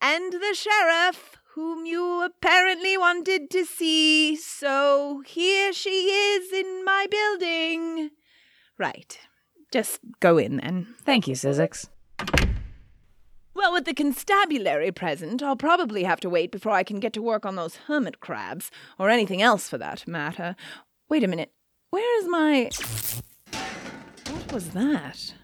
and 0.00 0.32
the 0.32 0.54
sheriff, 0.54 1.36
whom 1.54 1.86
you 1.86 2.22
apparently 2.22 2.98
wanted 2.98 3.50
to 3.50 3.64
see. 3.64 4.36
So 4.36 5.22
here 5.26 5.72
she 5.72 6.08
is 6.10 6.52
in 6.52 6.84
my 6.84 7.06
building. 7.10 8.10
Right. 8.78 9.18
Just 9.72 10.00
go 10.20 10.38
in 10.38 10.56
then. 10.56 10.94
Thank 11.02 11.26
you, 11.28 11.34
Zizix. 11.34 11.88
Well, 13.54 13.72
with 13.72 13.86
the 13.86 13.94
constabulary 13.94 14.92
present, 14.92 15.42
I'll 15.42 15.56
probably 15.56 16.04
have 16.04 16.20
to 16.20 16.28
wait 16.28 16.52
before 16.52 16.72
I 16.72 16.82
can 16.82 17.00
get 17.00 17.14
to 17.14 17.22
work 17.22 17.46
on 17.46 17.56
those 17.56 17.76
hermit 17.86 18.20
crabs, 18.20 18.70
or 18.98 19.08
anything 19.08 19.40
else 19.40 19.66
for 19.66 19.78
that 19.78 20.06
matter. 20.06 20.56
Wait 21.08 21.22
a 21.22 21.28
minute. 21.28 21.52
Where 21.90 22.20
is 22.20 22.28
my. 22.28 22.70
What 24.30 24.52
was 24.52 24.70
that? 24.70 25.34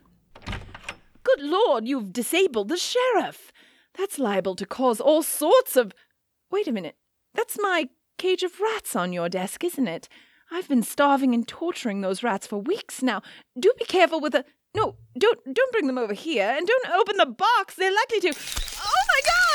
Good 1.22 1.40
lord, 1.40 1.87
you've 1.87 2.12
disabled 2.12 2.68
the 2.68 2.77
sheriff! 2.77 3.53
That's 3.96 4.18
liable 4.18 4.57
to 4.57 4.66
cause 4.66 5.01
all 5.01 5.22
sorts 5.22 5.77
of. 5.77 5.92
Wait 6.51 6.66
a 6.66 6.72
minute. 6.72 6.96
That's 7.35 7.59
my 7.61 7.88
cage 8.18 8.42
of 8.42 8.61
rats 8.61 8.96
on 8.96 9.12
your 9.12 9.29
desk, 9.29 9.62
isn't 9.64 9.88
it? 9.88 10.09
I've 10.51 10.68
been 10.68 10.83
starving 10.83 11.33
and 11.35 11.46
torturing 11.46 12.01
those 12.01 12.22
rats 12.22 12.46
for 12.46 12.59
weeks 12.59 13.03
now. 13.03 13.22
Do 13.59 13.72
be 13.79 13.85
careful 13.85 14.20
with 14.20 14.33
the. 14.33 14.44
No, 14.75 14.96
don't 15.18 15.38
don't 15.44 15.72
bring 15.72 15.87
them 15.87 15.98
over 15.98 16.14
here, 16.14 16.55
and 16.57 16.66
don't 16.66 16.90
open 16.90 17.16
the 17.18 17.27
box. 17.27 17.75
They're 17.75 17.94
likely 17.94 18.20
to. 18.20 18.29
Oh 18.29 19.03
my 19.09 19.20
God! 19.25 19.52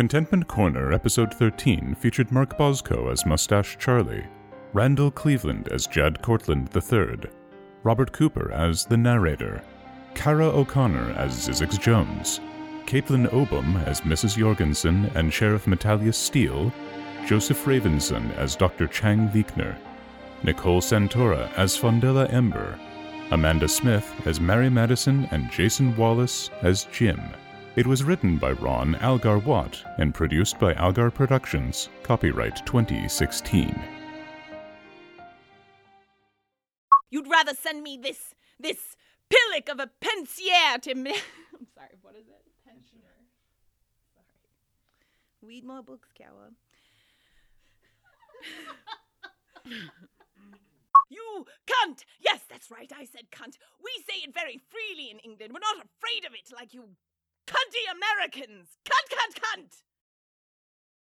Contentment 0.00 0.48
Corner, 0.48 0.94
Episode 0.94 1.34
13, 1.34 1.94
featured 1.94 2.32
Mark 2.32 2.56
Bosco 2.56 3.10
as 3.10 3.26
Mustache 3.26 3.76
Charlie, 3.78 4.24
Randall 4.72 5.10
Cleveland 5.10 5.68
as 5.68 5.86
Jad 5.86 6.22
Cortland 6.22 6.70
III, 6.74 7.30
Robert 7.82 8.10
Cooper 8.10 8.50
as 8.50 8.86
the 8.86 8.96
narrator, 8.96 9.62
Kara 10.14 10.46
O'Connor 10.46 11.10
as 11.18 11.46
Zizix 11.46 11.78
Jones, 11.78 12.40
Caitlin 12.86 13.28
Obum 13.28 13.84
as 13.86 14.00
Mrs. 14.00 14.38
Jorgensen 14.38 15.10
and 15.14 15.30
Sheriff 15.30 15.66
Metalius 15.66 16.14
Steele, 16.14 16.72
Joseph 17.26 17.62
Ravenson 17.66 18.34
as 18.38 18.56
Dr. 18.56 18.86
Chang 18.86 19.28
Viekner, 19.28 19.76
Nicole 20.42 20.80
Santora 20.80 21.52
as 21.58 21.76
Fondella 21.76 22.26
Ember, 22.32 22.80
Amanda 23.32 23.68
Smith 23.68 24.10
as 24.26 24.40
Mary 24.40 24.70
Madison, 24.70 25.28
and 25.30 25.50
Jason 25.50 25.94
Wallace 25.94 26.48
as 26.62 26.86
Jim. 26.86 27.20
It 27.76 27.86
was 27.86 28.02
written 28.02 28.36
by 28.36 28.50
Ron 28.50 28.96
Algar 28.96 29.38
Watt 29.38 29.84
and 29.98 30.12
produced 30.12 30.58
by 30.58 30.74
Algar 30.74 31.08
Productions, 31.08 31.88
copyright 32.02 32.66
2016. 32.66 33.80
You'd 37.10 37.30
rather 37.30 37.54
send 37.54 37.84
me 37.84 37.96
this 37.96 38.34
this 38.58 38.96
pillock 39.30 39.68
of 39.68 39.78
a 39.78 39.88
pensier 40.04 40.82
to 40.82 40.96
me. 40.96 41.12
I'm 41.54 41.66
sorry, 41.72 41.96
what 42.02 42.16
is 42.16 42.26
it? 42.26 42.42
Pensioner. 42.66 43.14
Sorry. 44.14 45.48
Read 45.48 45.64
more 45.64 45.84
books, 45.84 46.08
Kawa. 46.18 46.50
you 51.08 51.46
cunt! 51.68 52.04
Yes, 52.20 52.40
that's 52.50 52.68
right, 52.68 52.90
I 52.92 53.04
said 53.04 53.30
cunt. 53.30 53.58
We 53.80 53.92
say 54.08 54.24
it 54.24 54.34
very 54.34 54.60
freely 54.70 55.12
in 55.12 55.20
England. 55.20 55.52
We're 55.54 55.60
not 55.60 55.76
afraid 55.76 56.26
of 56.26 56.34
it 56.34 56.52
like 56.52 56.74
you 56.74 56.96
cunty 57.50 57.84
Americans. 57.98 58.68
Cunt, 58.86 59.08
cunt, 59.10 59.34
cunt! 59.42 59.72